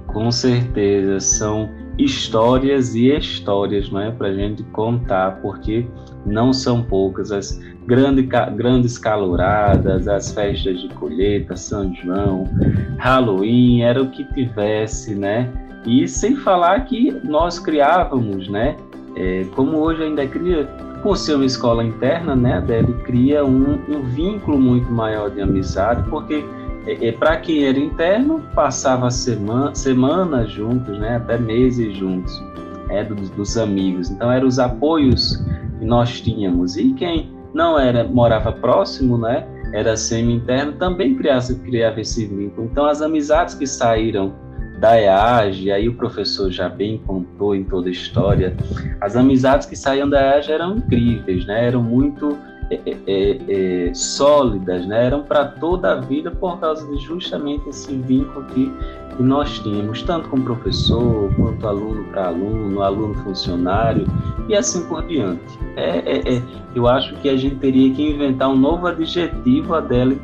Com 0.07 0.31
certeza, 0.31 1.19
são 1.19 1.69
histórias 1.97 2.95
e 2.95 3.09
histórias, 3.09 3.89
não 3.89 4.01
é, 4.01 4.11
para 4.11 4.33
gente 4.33 4.63
contar, 4.63 5.39
porque 5.41 5.87
não 6.25 6.51
são 6.51 6.83
poucas 6.83 7.31
as 7.31 7.59
grande, 7.85 8.23
grandes 8.23 8.97
caloradas, 8.97 10.07
as 10.07 10.31
festas 10.31 10.81
de 10.81 10.89
colheita, 10.89 11.55
São 11.55 11.93
João, 11.95 12.49
Halloween, 12.97 13.81
era 13.81 14.01
o 14.01 14.09
que 14.09 14.23
tivesse, 14.33 15.15
né? 15.15 15.49
E 15.85 16.07
sem 16.07 16.35
falar 16.35 16.85
que 16.85 17.11
nós 17.23 17.59
criávamos, 17.59 18.49
né? 18.49 18.75
É, 19.15 19.45
como 19.55 19.77
hoje 19.77 20.03
ainda 20.03 20.27
cria, 20.27 20.65
por 21.01 21.15
ser 21.15 21.35
uma 21.35 21.45
escola 21.45 21.83
interna, 21.83 22.35
né? 22.35 22.61
Deve 22.65 22.93
cria 23.03 23.45
um, 23.45 23.79
um 23.87 24.01
vínculo 24.01 24.59
muito 24.59 24.91
maior 24.91 25.29
de 25.29 25.41
amizade, 25.41 26.03
porque 26.09 26.43
é, 26.85 27.07
é, 27.07 27.11
para 27.11 27.37
quem 27.37 27.65
era 27.65 27.79
interno 27.79 28.41
passava 28.53 29.09
semana, 29.09 29.73
semanas 29.73 30.51
juntos, 30.51 30.97
né? 30.99 31.17
Até 31.17 31.37
meses 31.37 31.95
juntos, 31.97 32.43
é, 32.89 33.03
dos, 33.03 33.29
dos 33.31 33.57
amigos. 33.57 34.09
Então 34.09 34.31
eram 34.31 34.47
os 34.47 34.59
apoios 34.59 35.43
que 35.79 35.85
nós 35.85 36.21
tínhamos. 36.21 36.77
E 36.77 36.93
quem 36.93 37.31
não 37.53 37.79
era 37.79 38.03
morava 38.03 38.51
próximo, 38.51 39.17
né? 39.17 39.47
Era 39.73 39.97
semi-interno, 39.97 40.73
também 40.73 41.15
criava, 41.15 41.53
criava 41.53 41.99
esse 41.99 42.25
vínculo. 42.25 42.67
Então, 42.71 42.85
as 42.85 43.01
amizades 43.01 43.55
que 43.55 43.65
saíram 43.65 44.33
da 44.79 44.99
EAG, 44.99 45.71
aí 45.71 45.89
o 45.89 45.95
professor 45.95 46.51
já 46.51 46.69
bem 46.69 47.01
contou 47.05 47.55
em 47.55 47.63
toda 47.63 47.87
a 47.87 47.91
história, 47.91 48.55
as 49.01 49.15
amizades 49.15 49.65
que 49.65 49.75
saíam 49.75 50.09
da 50.09 50.21
EAG 50.21 50.51
eram 50.51 50.77
incríveis, 50.77 51.45
né? 51.45 51.67
Eram 51.67 51.81
muito 51.81 52.37
é, 52.69 52.79
é, 52.85 52.97
é, 53.07 53.87
é 53.89 53.93
sólidas, 53.93 54.85
né? 54.85 55.05
Eram 55.05 55.23
para 55.23 55.45
toda 55.45 55.93
a 55.93 55.95
vida 55.95 56.31
por 56.31 56.59
causa 56.59 56.85
de 56.87 56.97
justamente 56.97 57.69
esse 57.69 57.95
vínculo 57.95 58.45
que 58.45 58.71
que 59.15 59.23
nós 59.23 59.59
tínhamos, 59.59 60.01
tanto 60.03 60.29
com 60.29 60.41
professor, 60.41 61.33
quanto 61.35 61.67
aluno 61.67 62.03
para 62.05 62.27
aluno, 62.27 62.81
aluno 62.81 63.13
funcionário 63.23 64.05
e 64.47 64.55
assim 64.55 64.85
por 64.87 65.05
diante. 65.07 65.41
É, 65.75 66.35
é, 66.35 66.41
eu 66.75 66.87
acho 66.87 67.15
que 67.17 67.29
a 67.29 67.37
gente 67.37 67.55
teria 67.55 67.93
que 67.93 68.11
inventar 68.11 68.49
um 68.49 68.55
novo 68.55 68.87
adjetivo, 68.87 69.73
Adele, 69.73 70.21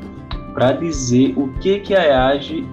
para 0.53 0.73
dizer 0.73 1.33
o 1.37 1.47
que, 1.59 1.79
que 1.79 1.95
a 1.95 2.33
EAGE 2.33 2.67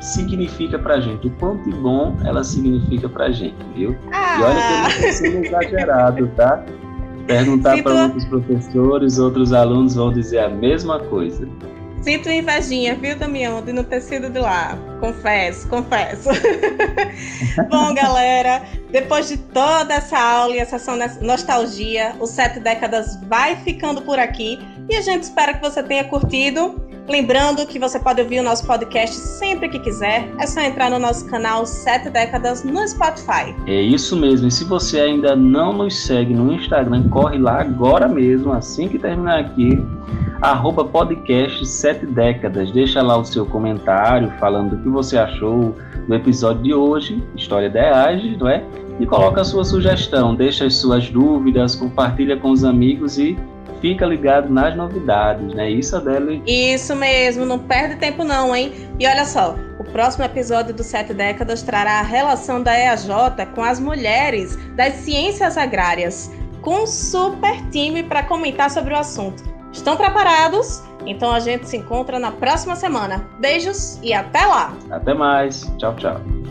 significa 0.00 0.78
para 0.78 0.94
a 0.94 1.00
gente, 1.00 1.28
o 1.28 1.30
quanto 1.32 1.70
de 1.70 1.76
bom 1.76 2.16
ela 2.24 2.42
significa 2.42 3.08
para 3.08 3.26
a 3.26 3.30
gente, 3.30 3.56
viu? 3.74 3.96
Ah. 4.12 4.38
E 4.38 4.42
olha 4.42 4.54
que 4.54 4.72
eu 4.72 4.78
não 4.78 4.88
estou 4.88 5.12
sendo 5.12 5.44
exagerado, 5.44 6.26
tá? 6.36 6.64
Perguntar 7.26 7.82
para 7.82 8.04
outros 8.04 8.24
professores, 8.26 9.18
outros 9.18 9.52
alunos 9.52 9.94
vão 9.94 10.12
dizer 10.12 10.38
a 10.38 10.48
mesma 10.48 11.00
coisa. 11.00 11.48
Sinto 12.02 12.30
invejinha, 12.30 12.94
viu, 12.94 13.16
Damião, 13.16 13.60
de 13.60 13.72
não 13.72 13.82
ter 13.82 14.00
sido 14.00 14.30
de 14.30 14.38
lá. 14.38 14.78
Confesso, 15.00 15.68
confesso. 15.68 16.28
Bom, 17.68 17.92
galera, 17.94 18.62
depois 18.92 19.26
de 19.26 19.36
toda 19.36 19.94
essa 19.94 20.16
aula 20.16 20.54
e 20.54 20.58
essa 20.58 20.78
nostalgia, 21.20 22.14
o 22.20 22.26
Sete 22.26 22.60
Décadas 22.60 23.18
vai 23.26 23.56
ficando 23.56 24.02
por 24.02 24.20
aqui 24.20 24.60
e 24.88 24.94
a 24.94 25.00
gente 25.00 25.24
espera 25.24 25.54
que 25.54 25.60
você 25.60 25.82
tenha 25.82 26.04
curtido. 26.04 26.80
Lembrando 27.08 27.64
que 27.66 27.78
você 27.78 28.00
pode 28.00 28.20
ouvir 28.20 28.40
o 28.40 28.42
nosso 28.42 28.66
podcast 28.66 29.14
sempre 29.14 29.68
que 29.68 29.78
quiser. 29.78 30.28
É 30.40 30.46
só 30.46 30.60
entrar 30.60 30.90
no 30.90 30.98
nosso 30.98 31.24
canal 31.26 31.64
Sete 31.64 32.10
Décadas 32.10 32.64
no 32.64 32.86
Spotify. 32.86 33.54
É 33.66 33.80
isso 33.80 34.16
mesmo. 34.16 34.48
E 34.48 34.50
se 34.50 34.64
você 34.64 35.00
ainda 35.00 35.36
não 35.36 35.72
nos 35.72 35.96
segue 36.04 36.34
no 36.34 36.52
Instagram, 36.52 37.08
corre 37.08 37.38
lá 37.38 37.60
agora 37.60 38.08
mesmo, 38.08 38.52
assim 38.52 38.88
que 38.88 38.98
terminar 38.98 39.38
aqui 39.38 39.78
arroba 40.42 40.84
podcast 40.84 41.64
Sete 41.64 42.06
Décadas. 42.06 42.72
Deixa 42.72 43.00
lá 43.02 43.16
o 43.16 43.24
seu 43.24 43.46
comentário 43.46 44.32
falando 44.40 44.76
do 44.76 44.82
que 44.82 44.88
você 44.88 45.16
achou 45.16 45.76
do 46.08 46.14
episódio 46.14 46.62
de 46.62 46.74
hoje, 46.74 47.22
História 47.36 47.70
da 47.70 48.10
EAGE, 48.10 48.36
não 48.36 48.48
é? 48.48 48.64
E 48.98 49.06
coloca 49.06 49.42
a 49.42 49.44
sua 49.44 49.64
sugestão, 49.64 50.34
deixa 50.34 50.64
as 50.64 50.74
suas 50.74 51.08
dúvidas, 51.08 51.76
compartilha 51.76 52.36
com 52.36 52.50
os 52.50 52.64
amigos 52.64 53.18
e 53.18 53.36
fica 53.80 54.06
ligado 54.06 54.48
nas 54.52 54.76
novidades, 54.76 55.54
né? 55.54 55.70
Isso, 55.70 55.96
Adele? 55.96 56.42
Isso 56.46 56.94
mesmo, 56.94 57.44
não 57.44 57.58
perde 57.58 57.96
tempo 57.96 58.24
não, 58.24 58.54
hein? 58.54 58.72
E 58.98 59.06
olha 59.06 59.24
só, 59.24 59.56
o 59.78 59.84
próximo 59.84 60.24
episódio 60.24 60.74
do 60.74 60.82
Sete 60.82 61.12
Décadas 61.12 61.62
trará 61.62 62.00
a 62.00 62.02
relação 62.02 62.62
da 62.62 62.78
EAJ 62.78 63.08
com 63.54 63.62
as 63.62 63.78
mulheres 63.78 64.56
das 64.74 64.94
ciências 64.94 65.56
agrárias, 65.56 66.30
com 66.60 66.82
um 66.82 66.86
super 66.86 67.60
time 67.70 68.02
para 68.02 68.22
comentar 68.22 68.70
sobre 68.70 68.94
o 68.94 68.98
assunto. 68.98 69.42
Estão 69.72 69.96
preparados? 69.96 70.82
Então 71.04 71.30
a 71.30 71.38
gente 71.38 71.68
se 71.68 71.76
encontra 71.76 72.18
na 72.18 72.32
próxima 72.32 72.74
semana. 72.74 73.24
Beijos 73.38 74.00
e 74.02 74.12
até 74.12 74.44
lá! 74.44 74.76
Até 74.90 75.14
mais. 75.14 75.70
Tchau, 75.78 75.94
tchau. 75.96 76.45